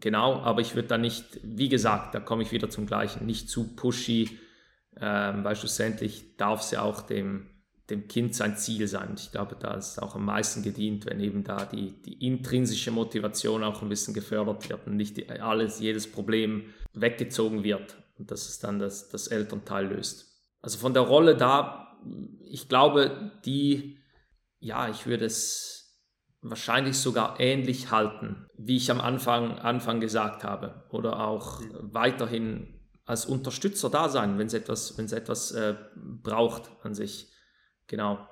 genau, 0.00 0.40
aber 0.40 0.61
ich 0.61 0.74
würde 0.74 0.88
da 0.88 0.98
nicht, 0.98 1.40
wie 1.42 1.68
gesagt, 1.68 2.14
da 2.14 2.20
komme 2.20 2.42
ich 2.42 2.53
wieder 2.53 2.70
zum 2.70 2.87
Gleichen, 2.87 3.26
nicht 3.26 3.48
zu 3.48 3.74
pushy, 3.74 4.38
ähm, 5.00 5.44
weil 5.44 5.57
schlussendlich 5.57 6.37
darf 6.37 6.61
es 6.61 6.70
ja 6.70 6.83
auch 6.83 7.03
dem, 7.03 7.46
dem 7.90 8.07
Kind 8.09 8.35
sein 8.35 8.57
Ziel 8.57 8.87
sein. 8.87 9.14
Ich 9.16 9.33
glaube, 9.33 9.57
da 9.59 9.74
ist 9.74 10.00
auch 10.00 10.14
am 10.14 10.24
meisten 10.24 10.62
gedient, 10.62 11.07
wenn 11.07 11.20
eben 11.20 11.44
da 11.44 11.64
die, 11.64 12.00
die 12.03 12.24
intrinsische 12.24 12.90
Motivation 12.90 13.64
auch 13.64 13.83
ein 13.83 13.88
bisschen 13.88 14.14
gefördert 14.14 14.68
wird 14.68 14.87
und 14.87 14.96
nicht 14.96 15.16
die, 15.16 15.29
alles, 15.29 15.81
jedes 15.81 16.11
Problem 16.11 16.72
weggezogen 16.92 17.64
wird 17.64 17.96
und 18.18 18.31
dass 18.31 18.48
es 18.48 18.59
dann 18.59 18.79
das, 18.79 19.09
das 19.09 19.26
Elternteil 19.26 19.88
löst. 19.88 20.26
Also 20.62 20.79
von 20.79 20.94
der 20.94 21.03
Rolle 21.03 21.37
da, 21.37 21.98
ich 22.48 22.68
glaube, 22.68 23.33
die, 23.44 23.98
ja, 24.59 24.88
ich 24.88 25.07
würde 25.07 25.24
es 25.24 25.80
wahrscheinlich 26.42 26.96
sogar 26.96 27.38
ähnlich 27.38 27.90
halten, 27.90 28.46
wie 28.57 28.76
ich 28.76 28.90
am 28.90 29.00
Anfang, 29.00 29.59
Anfang 29.59 30.00
gesagt 30.00 30.44
habe. 30.44 30.85
Oder 30.90 31.26
auch 31.26 31.61
weiterhin 31.81 32.81
als 33.05 33.26
Unterstützer 33.26 33.90
da 33.90 34.09
sein, 34.09 34.38
wenn 34.38 34.46
es 34.46 34.55
etwas, 34.55 34.96
wenn 34.96 35.05
es 35.05 35.12
etwas 35.12 35.53
äh, 35.53 35.74
braucht 35.96 36.70
an 36.83 36.94
sich. 36.94 37.31
Genau. 37.87 38.26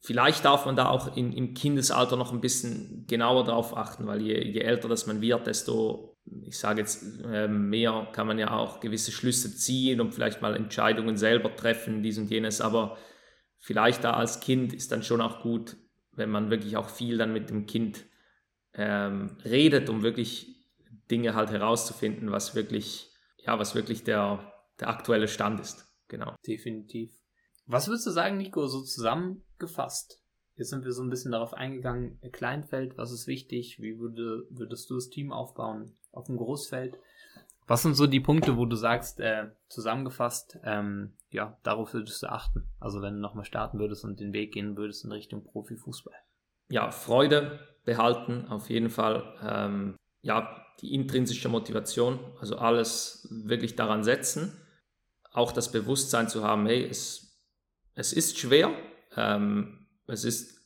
Vielleicht 0.00 0.44
darf 0.44 0.66
man 0.66 0.76
da 0.76 0.88
auch 0.88 1.16
in, 1.16 1.32
im 1.32 1.54
Kindesalter 1.54 2.16
noch 2.16 2.32
ein 2.32 2.40
bisschen 2.40 3.06
genauer 3.08 3.44
drauf 3.44 3.76
achten, 3.76 4.06
weil 4.06 4.20
je, 4.22 4.40
je 4.44 4.60
älter 4.60 4.88
das 4.88 5.06
man 5.06 5.20
wird, 5.20 5.46
desto, 5.48 6.16
ich 6.44 6.58
sage 6.58 6.80
jetzt, 6.80 7.02
äh, 7.24 7.48
mehr 7.48 8.08
kann 8.12 8.28
man 8.28 8.38
ja 8.38 8.52
auch 8.52 8.78
gewisse 8.78 9.10
Schlüsse 9.10 9.56
ziehen 9.56 10.00
und 10.00 10.14
vielleicht 10.14 10.40
mal 10.40 10.54
Entscheidungen 10.54 11.16
selber 11.16 11.56
treffen, 11.56 12.02
dies 12.04 12.18
und 12.18 12.30
jenes. 12.30 12.60
Aber 12.60 12.96
vielleicht 13.58 14.04
da 14.04 14.12
als 14.12 14.38
Kind 14.38 14.72
ist 14.72 14.92
dann 14.92 15.02
schon 15.02 15.20
auch 15.20 15.42
gut, 15.42 15.76
wenn 16.18 16.30
man 16.30 16.50
wirklich 16.50 16.76
auch 16.76 16.88
viel 16.88 17.16
dann 17.16 17.32
mit 17.32 17.50
dem 17.50 17.66
Kind 17.66 18.04
ähm, 18.74 19.36
redet, 19.44 19.88
um 19.88 20.02
wirklich 20.02 20.56
Dinge 21.10 21.34
halt 21.34 21.50
herauszufinden, 21.50 22.30
was 22.30 22.54
wirklich, 22.54 23.10
ja, 23.38 23.58
was 23.58 23.74
wirklich 23.74 24.04
der, 24.04 24.52
der 24.80 24.88
aktuelle 24.88 25.28
Stand 25.28 25.60
ist. 25.60 25.86
Genau. 26.08 26.34
Definitiv. 26.46 27.12
Was 27.66 27.88
würdest 27.88 28.06
du 28.06 28.10
sagen, 28.10 28.38
Nico, 28.38 28.66
so 28.66 28.82
zusammengefasst? 28.82 30.22
Jetzt 30.56 30.70
sind 30.70 30.84
wir 30.84 30.92
so 30.92 31.02
ein 31.02 31.10
bisschen 31.10 31.32
darauf 31.32 31.54
eingegangen, 31.54 32.18
Kleinfeld, 32.32 32.98
was 32.98 33.12
ist 33.12 33.26
wichtig, 33.26 33.78
wie 33.80 33.98
würde, 33.98 34.46
würdest 34.50 34.90
du 34.90 34.94
das 34.94 35.08
Team 35.08 35.32
aufbauen 35.32 35.96
auf 36.10 36.26
dem 36.26 36.36
Großfeld? 36.36 36.98
Was 37.68 37.82
sind 37.82 37.94
so 37.94 38.06
die 38.06 38.20
Punkte, 38.20 38.56
wo 38.56 38.64
du 38.64 38.76
sagst, 38.76 39.20
äh, 39.20 39.50
zusammengefasst, 39.68 40.58
ähm, 40.64 41.12
ja, 41.30 41.58
darauf 41.62 41.92
würdest 41.92 42.22
du 42.22 42.26
achten? 42.26 42.66
Also 42.80 43.02
wenn 43.02 43.14
du 43.14 43.20
nochmal 43.20 43.44
starten 43.44 43.78
würdest 43.78 44.04
und 44.04 44.18
den 44.18 44.32
Weg 44.32 44.52
gehen 44.52 44.76
würdest 44.76 45.04
in 45.04 45.12
Richtung 45.12 45.44
Profifußball. 45.44 46.14
Ja, 46.70 46.90
Freude 46.90 47.60
behalten, 47.84 48.46
auf 48.48 48.70
jeden 48.70 48.90
Fall. 48.90 49.22
Ähm, 49.42 49.96
ja, 50.22 50.64
die 50.80 50.94
intrinsische 50.94 51.48
Motivation, 51.48 52.18
also 52.40 52.56
alles 52.56 53.28
wirklich 53.30 53.76
daran 53.76 54.02
setzen. 54.02 54.52
Auch 55.30 55.52
das 55.52 55.70
Bewusstsein 55.70 56.28
zu 56.28 56.42
haben, 56.42 56.66
hey, 56.66 56.84
es 56.84 57.28
es 57.98 58.12
ist 58.12 58.38
schwer. 58.38 58.70
Ähm, 59.16 59.86
es 60.06 60.24
ist 60.24 60.60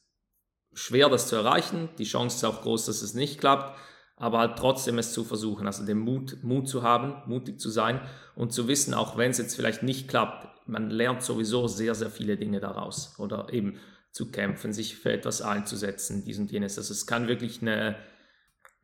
schwer, 0.75 1.09
das 1.09 1.29
zu 1.29 1.37
erreichen. 1.37 1.89
Die 1.97 2.05
Chance 2.05 2.37
ist 2.37 2.45
auch 2.45 2.61
groß, 2.61 2.87
dass 2.87 3.01
es 3.01 3.15
nicht 3.15 3.41
klappt. 3.41 3.77
Aber 4.17 4.39
halt 4.39 4.59
trotzdem 4.59 4.99
es 4.99 5.13
zu 5.13 5.25
versuchen, 5.25 5.67
also 5.67 5.85
den 5.85 5.99
Mut, 5.99 6.39
Mut 6.43 6.69
zu 6.69 6.83
haben, 6.83 7.23
mutig 7.27 7.59
zu 7.59 7.71
sein 7.71 8.01
und 8.37 8.53
zu 8.53 8.69
wissen, 8.69 8.95
auch 8.95 9.17
wenn 9.17 9.31
es 9.31 9.39
jetzt 9.39 9.57
vielleicht 9.57 9.83
nicht 9.83 10.09
klappt, 10.09 10.49
man 10.67 10.91
lernt 10.91 11.23
sowieso 11.23 11.67
sehr, 11.67 11.95
sehr 11.95 12.11
viele 12.11 12.37
Dinge 12.37 12.61
daraus. 12.61 13.19
Oder 13.19 13.49
eben 13.53 13.79
zu 14.13 14.31
kämpfen, 14.31 14.73
sich 14.73 14.97
für 14.97 15.13
etwas 15.13 15.43
einzusetzen, 15.43 16.23
dies 16.25 16.39
und 16.39 16.53
jenes. 16.53 16.79
Also 16.79 16.93
es 16.93 17.07
kann 17.07 17.29
wirklich 17.29 17.63
eine, 17.63 17.97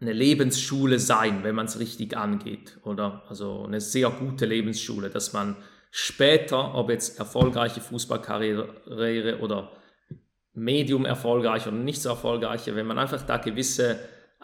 eine 0.01 0.13
Lebensschule 0.13 0.99
sein, 0.99 1.45
wenn 1.45 1.55
man 1.55 1.67
es 1.67 1.79
richtig 1.79 2.17
angeht. 2.17 2.79
Oder 2.83 3.25
also 3.29 3.65
eine 3.65 3.81
sehr 3.81 4.11
gute 4.11 4.47
Lebensschule, 4.47 5.11
dass 5.11 5.33
man 5.33 5.57
später, 5.91 6.75
ob 6.75 6.91
jetzt 6.91 7.19
erfolgreiche 7.19 7.81
Fußballkarriere 7.81 9.39
oder 9.41 9.73
medium 10.55 11.05
erfolgreich 11.05 11.67
oder 11.67 11.77
nicht 11.77 12.03
so 12.03 12.09
erfolgreiche, 12.09 12.75
wenn 12.75 12.87
man 12.87 12.99
einfach 12.99 13.23
da 13.23 13.37
gewisse 13.37 13.99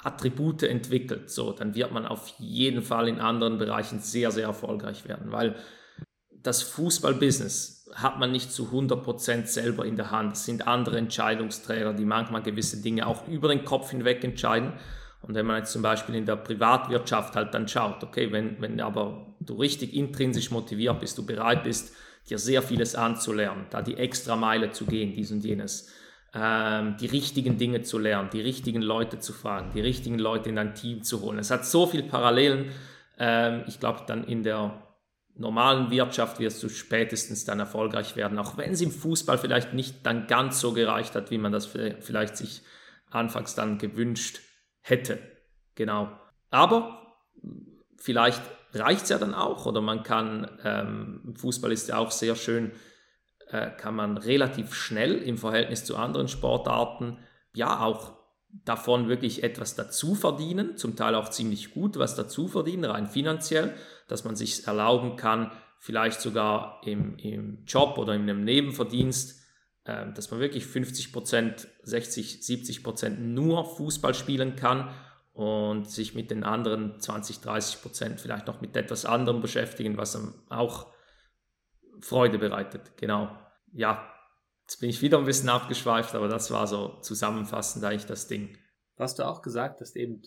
Attribute 0.04 0.64
entwickelt, 0.64 1.30
so, 1.30 1.52
dann 1.52 1.74
wird 1.74 1.92
man 1.92 2.06
auf 2.06 2.28
jeden 2.38 2.82
Fall 2.82 3.08
in 3.08 3.20
anderen 3.20 3.58
Bereichen 3.58 4.00
sehr, 4.00 4.30
sehr 4.30 4.46
erfolgreich 4.46 5.08
werden, 5.08 5.32
weil 5.32 5.56
das 6.30 6.62
Fußballbusiness 6.62 7.90
hat 7.94 8.18
man 8.18 8.30
nicht 8.30 8.52
zu 8.52 8.66
100% 8.66 9.46
selber 9.46 9.86
in 9.86 9.96
der 9.96 10.10
Hand. 10.10 10.34
Es 10.34 10.44
sind 10.44 10.66
andere 10.66 10.98
Entscheidungsträger, 10.98 11.94
die 11.94 12.04
manchmal 12.04 12.42
gewisse 12.42 12.82
Dinge 12.82 13.06
auch 13.06 13.26
über 13.28 13.48
den 13.48 13.64
Kopf 13.64 13.90
hinweg 13.90 14.22
entscheiden. 14.24 14.72
Und 15.22 15.34
wenn 15.34 15.46
man 15.46 15.58
jetzt 15.58 15.72
zum 15.72 15.80
Beispiel 15.80 16.16
in 16.16 16.26
der 16.26 16.36
Privatwirtschaft 16.36 17.34
halt 17.34 17.54
dann 17.54 17.66
schaut, 17.66 18.02
okay, 18.04 18.30
wenn, 18.30 18.60
wenn 18.60 18.80
aber 18.80 19.34
du 19.40 19.54
richtig 19.54 19.94
intrinsisch 19.94 20.50
motiviert 20.50 21.00
bist, 21.00 21.16
du 21.16 21.24
bereit 21.24 21.64
bist, 21.64 21.94
dir 22.28 22.38
sehr 22.38 22.62
vieles 22.62 22.94
anzulernen, 22.94 23.66
da 23.70 23.80
die 23.80 23.96
extra 23.96 24.36
Meile 24.36 24.70
zu 24.70 24.84
gehen, 24.84 25.14
dies 25.14 25.32
und 25.32 25.44
jenes, 25.44 25.90
ähm, 26.34 26.96
die 26.98 27.06
richtigen 27.06 27.58
Dinge 27.58 27.82
zu 27.82 27.98
lernen, 27.98 28.28
die 28.32 28.40
richtigen 28.40 28.82
Leute 28.82 29.20
zu 29.20 29.32
fragen, 29.32 29.70
die 29.74 29.80
richtigen 29.80 30.18
Leute 30.18 30.48
in 30.48 30.56
dein 30.56 30.74
Team 30.74 31.02
zu 31.02 31.20
holen. 31.20 31.38
Es 31.38 31.50
hat 31.50 31.64
so 31.64 31.86
viele 31.86 32.02
Parallelen. 32.02 32.72
Ähm, 33.18 33.62
ich 33.66 33.78
glaube, 33.78 34.02
dann 34.06 34.24
in 34.24 34.42
der 34.42 34.82
normalen 35.36 35.90
Wirtschaft 35.90 36.40
wirst 36.40 36.62
du 36.62 36.68
spätestens 36.68 37.44
dann 37.44 37.60
erfolgreich 37.60 38.16
werden, 38.16 38.38
auch 38.38 38.56
wenn 38.56 38.72
es 38.72 38.80
im 38.80 38.90
Fußball 38.90 39.38
vielleicht 39.38 39.74
nicht 39.74 40.04
dann 40.06 40.26
ganz 40.26 40.60
so 40.60 40.72
gereicht 40.72 41.14
hat, 41.14 41.30
wie 41.30 41.38
man 41.38 41.52
das 41.52 41.66
vielleicht 41.66 42.36
sich 42.36 42.62
anfangs 43.10 43.54
dann 43.54 43.78
gewünscht 43.78 44.40
hätte. 44.80 45.18
Genau. 45.74 46.10
Aber 46.50 47.16
vielleicht 47.96 48.42
reicht 48.72 49.04
es 49.04 49.08
ja 49.08 49.18
dann 49.18 49.34
auch 49.34 49.66
oder 49.66 49.80
man 49.80 50.02
kann, 50.02 50.50
ähm, 50.64 51.34
Fußball 51.36 51.72
ist 51.72 51.88
ja 51.88 51.98
auch 51.98 52.10
sehr 52.10 52.36
schön, 52.36 52.72
äh, 53.54 53.70
kann 53.76 53.94
man 53.94 54.16
relativ 54.16 54.74
schnell 54.74 55.14
im 55.14 55.38
Verhältnis 55.38 55.84
zu 55.84 55.96
anderen 55.96 56.28
Sportarten 56.28 57.18
ja 57.54 57.80
auch 57.80 58.12
davon 58.64 59.08
wirklich 59.08 59.42
etwas 59.42 59.74
dazu 59.76 60.14
verdienen, 60.14 60.76
zum 60.76 60.96
Teil 60.96 61.14
auch 61.14 61.28
ziemlich 61.30 61.72
gut 61.72 61.98
was 61.98 62.14
dazu 62.14 62.48
verdienen, 62.48 62.84
rein 62.84 63.06
finanziell, 63.06 63.74
dass 64.08 64.24
man 64.24 64.36
sich 64.36 64.66
erlauben 64.66 65.16
kann, 65.16 65.50
vielleicht 65.78 66.20
sogar 66.20 66.80
im, 66.84 67.16
im 67.18 67.64
Job 67.64 67.98
oder 67.98 68.14
in 68.14 68.22
einem 68.22 68.44
Nebenverdienst 68.44 69.44
ähm, 69.86 70.14
dass 70.14 70.30
man 70.30 70.40
wirklich 70.40 70.64
50 70.64 71.12
Prozent, 71.12 71.68
60, 71.82 72.42
70 72.42 72.82
Prozent 72.82 73.20
nur 73.20 73.66
Fußball 73.66 74.14
spielen 74.14 74.56
kann 74.56 74.88
und 75.34 75.90
sich 75.90 76.14
mit 76.14 76.30
den 76.30 76.42
anderen 76.42 76.98
20, 76.98 77.40
30 77.42 77.82
Prozent 77.82 78.20
vielleicht 78.20 78.46
noch 78.46 78.62
mit 78.62 78.74
etwas 78.76 79.04
anderem 79.04 79.42
beschäftigen, 79.42 79.98
was 79.98 80.16
einem 80.16 80.32
auch 80.48 80.86
Freude 82.00 82.38
bereitet. 82.38 82.96
Genau. 82.96 83.28
Ja, 83.74 84.08
jetzt 84.62 84.80
bin 84.80 84.88
ich 84.88 85.02
wieder 85.02 85.18
ein 85.18 85.24
bisschen 85.24 85.48
abgeschweift, 85.48 86.14
aber 86.14 86.28
das 86.28 86.50
war 86.50 86.66
so 86.66 87.00
zusammenfassend 87.00 87.84
eigentlich 87.84 88.06
das 88.06 88.28
Ding. 88.28 88.56
Was 88.96 89.16
du 89.16 89.26
auch 89.26 89.42
gesagt 89.42 89.80
hast, 89.80 89.96
eben, 89.96 90.22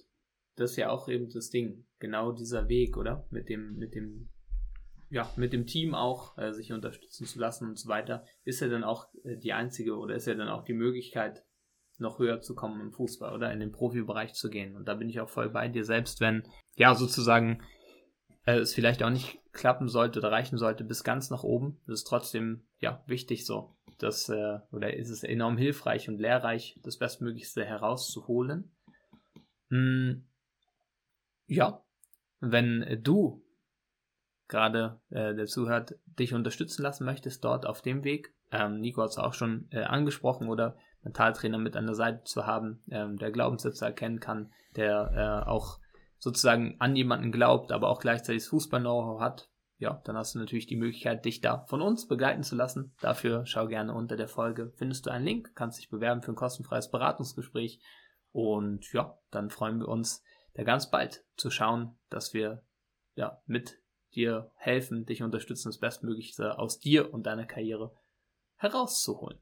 das 0.55 0.71
ist 0.71 0.77
ja 0.77 0.89
auch 0.89 1.07
eben 1.07 1.29
das 1.29 1.49
Ding. 1.49 1.86
Genau 1.99 2.33
dieser 2.33 2.67
Weg, 2.67 2.97
oder? 2.97 3.25
Mit 3.31 3.49
dem, 3.49 3.77
mit 3.77 3.95
dem 3.95 4.29
ja, 5.10 5.31
mit 5.38 5.53
dem 5.53 5.65
Team 5.65 5.95
auch 5.95 6.38
äh, 6.38 6.51
sich 6.51 6.73
unterstützen 6.73 7.25
zu 7.25 7.39
lassen 7.39 7.69
und 7.69 7.79
so 7.79 7.88
weiter, 7.88 8.25
ist 8.43 8.60
ja 8.60 8.67
dann 8.67 8.83
auch 8.83 9.07
äh, 9.23 9.38
die 9.38 9.53
einzige 9.53 9.95
oder 9.95 10.15
ist 10.15 10.27
ja 10.27 10.33
dann 10.33 10.49
auch 10.49 10.65
die 10.65 10.73
Möglichkeit, 10.73 11.45
noch 11.97 12.19
höher 12.19 12.41
zu 12.41 12.53
kommen 12.55 12.81
im 12.81 12.91
Fußball 12.91 13.33
oder 13.33 13.51
in 13.51 13.60
den 13.60 13.71
Profibereich 13.71 14.33
zu 14.33 14.49
gehen. 14.49 14.75
Und 14.75 14.88
da 14.88 14.95
bin 14.95 15.10
ich 15.10 15.19
auch 15.19 15.29
voll 15.29 15.49
bei 15.49 15.67
dir, 15.67 15.83
selbst 15.83 16.19
wenn, 16.19 16.43
ja, 16.75 16.93
sozusagen 16.93 17.63
äh, 18.47 18.57
es 18.57 18.73
vielleicht 18.73 19.03
auch 19.03 19.12
nicht 19.12 19.39
klappen 19.51 19.89
sollte 19.89 20.19
oder 20.19 20.31
reichen 20.31 20.57
sollte 20.57 20.83
bis 20.83 21.03
ganz 21.03 21.29
nach 21.29 21.43
oben, 21.43 21.79
ist 21.86 21.93
es 21.93 22.03
trotzdem, 22.03 22.63
ja, 22.79 23.03
wichtig 23.05 23.45
so, 23.45 23.75
dass, 23.99 24.29
äh, 24.29 24.60
oder 24.71 24.95
ist 24.95 25.10
es 25.10 25.23
enorm 25.23 25.57
hilfreich 25.57 26.10
und 26.10 26.19
lehrreich, 26.19 26.79
das 26.83 26.97
Bestmöglichste 26.97 27.65
herauszuholen. 27.65 28.71
Hm, 29.69 30.25
ja, 31.47 31.83
wenn 32.39 32.99
du 33.03 33.43
gerade 34.47 35.01
äh, 35.10 35.36
der 35.36 35.45
zuhört, 35.47 35.95
dich 36.05 36.33
unterstützen 36.33 36.83
lassen 36.83 37.03
möchtest 37.03 37.43
dort 37.43 37.65
auf 37.65 37.81
dem 37.81 38.03
Weg, 38.03 38.33
ähm, 38.51 38.79
Nico 38.79 39.01
hat 39.01 39.10
es 39.10 39.17
auch 39.17 39.33
schon 39.33 39.67
äh, 39.71 39.83
angesprochen, 39.83 40.47
oder 40.47 40.77
Mentaltrainer 41.03 41.57
mit 41.57 41.75
an 41.75 41.86
der 41.86 41.95
Seite 41.95 42.23
zu 42.23 42.45
haben, 42.45 42.81
ähm, 42.89 43.17
der 43.17 43.31
Glaubenssätze 43.31 43.83
erkennen 43.83 44.21
kann, 44.21 44.53
der 44.77 45.43
äh, 45.45 45.49
auch 45.49 45.79
sozusagen 46.19 46.75
an 46.80 46.95
jemanden 46.95 47.32
glaubt, 47.32 47.71
aber 47.71 47.89
auch 47.89 47.99
gleichzeitig 47.99 48.45
Fußball-Know-how 48.45 49.19
hat, 49.19 49.49
ja, 49.80 50.01
dann 50.06 50.17
hast 50.17 50.34
du 50.34 50.39
natürlich 50.39 50.65
die 50.65 50.75
Möglichkeit, 50.75 51.23
dich 51.25 51.39
da 51.39 51.65
von 51.67 51.82
uns 51.82 52.08
begleiten 52.08 52.41
zu 52.41 52.56
lassen. 52.56 52.95
Dafür 52.99 53.45
schau 53.45 53.67
gerne 53.67 53.93
unter 53.93 54.17
der 54.17 54.27
Folge, 54.27 54.73
findest 54.75 55.06
du 55.06 55.12
einen 55.12 55.25
Link, 55.25 55.56
kannst 55.56 55.77
dich 55.77 55.89
bewerben 55.89 56.23
für 56.23 56.32
ein 56.32 56.36
kostenfreies 56.36 56.89
Beratungsgespräch 56.89 57.80
und 58.32 58.91
ja, 58.93 59.17
dann 59.30 59.49
freuen 59.49 59.80
wir 59.80 59.88
uns, 59.88 60.23
da 60.53 60.63
ganz 60.63 60.89
bald 60.89 61.23
zu 61.36 61.51
schauen, 61.51 61.97
dass 62.10 62.34
wir 62.34 62.63
ja 63.15 63.42
mit 63.46 63.79
dir 64.15 64.52
helfen, 64.56 65.06
dich 65.06 65.21
unterstützen, 65.21 65.69
das 65.69 65.79
Bestmöglichste 65.79 66.58
aus 66.58 66.79
dir 66.79 67.13
und 67.13 67.27
deiner 67.27 67.46
Karriere 67.46 67.96
herauszuholen. 68.56 69.39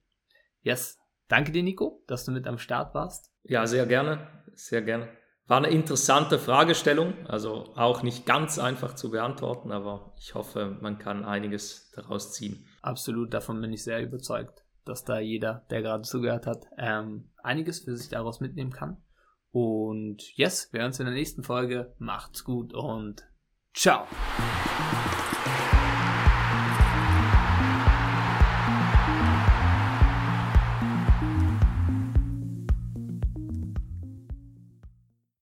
Yes. 0.61 0.99
Danke 1.27 1.51
dir, 1.51 1.63
Nico, 1.63 2.03
dass 2.07 2.25
du 2.25 2.31
mit 2.31 2.45
am 2.45 2.59
Start 2.59 2.93
warst. 2.93 3.31
Ja, 3.43 3.65
sehr 3.65 3.85
gerne. 3.85 4.27
Sehr 4.53 4.81
gerne. 4.81 5.09
War 5.47 5.57
eine 5.57 5.69
interessante 5.69 6.39
Fragestellung, 6.39 7.27
also 7.27 7.71
auch 7.75 8.01
nicht 8.01 8.25
ganz 8.25 8.57
einfach 8.57 8.95
zu 8.95 9.11
beantworten, 9.11 9.71
aber 9.71 10.15
ich 10.17 10.33
hoffe, 10.33 10.77
man 10.81 10.97
kann 10.97 11.23
einiges 11.23 11.91
daraus 11.95 12.33
ziehen. 12.33 12.65
Absolut, 12.81 13.31
davon 13.31 13.61
bin 13.61 13.71
ich 13.71 13.83
sehr 13.83 14.01
überzeugt, 14.01 14.63
dass 14.85 15.03
da 15.03 15.19
jeder, 15.19 15.65
der 15.69 15.83
gerade 15.83 16.01
zugehört 16.01 16.47
hat, 16.47 16.65
ähm, 16.79 17.29
einiges 17.43 17.81
für 17.81 17.95
sich 17.95 18.09
daraus 18.09 18.39
mitnehmen 18.39 18.71
kann. 18.71 18.97
Und 19.51 20.23
yes, 20.35 20.69
wir 20.73 20.79
hören 20.79 20.87
uns 20.87 20.99
in 20.99 21.05
der 21.05 21.13
nächsten 21.13 21.43
Folge. 21.43 21.93
Macht's 21.99 22.43
gut 22.43 22.73
und 22.73 23.23
Ciao. 23.75 24.07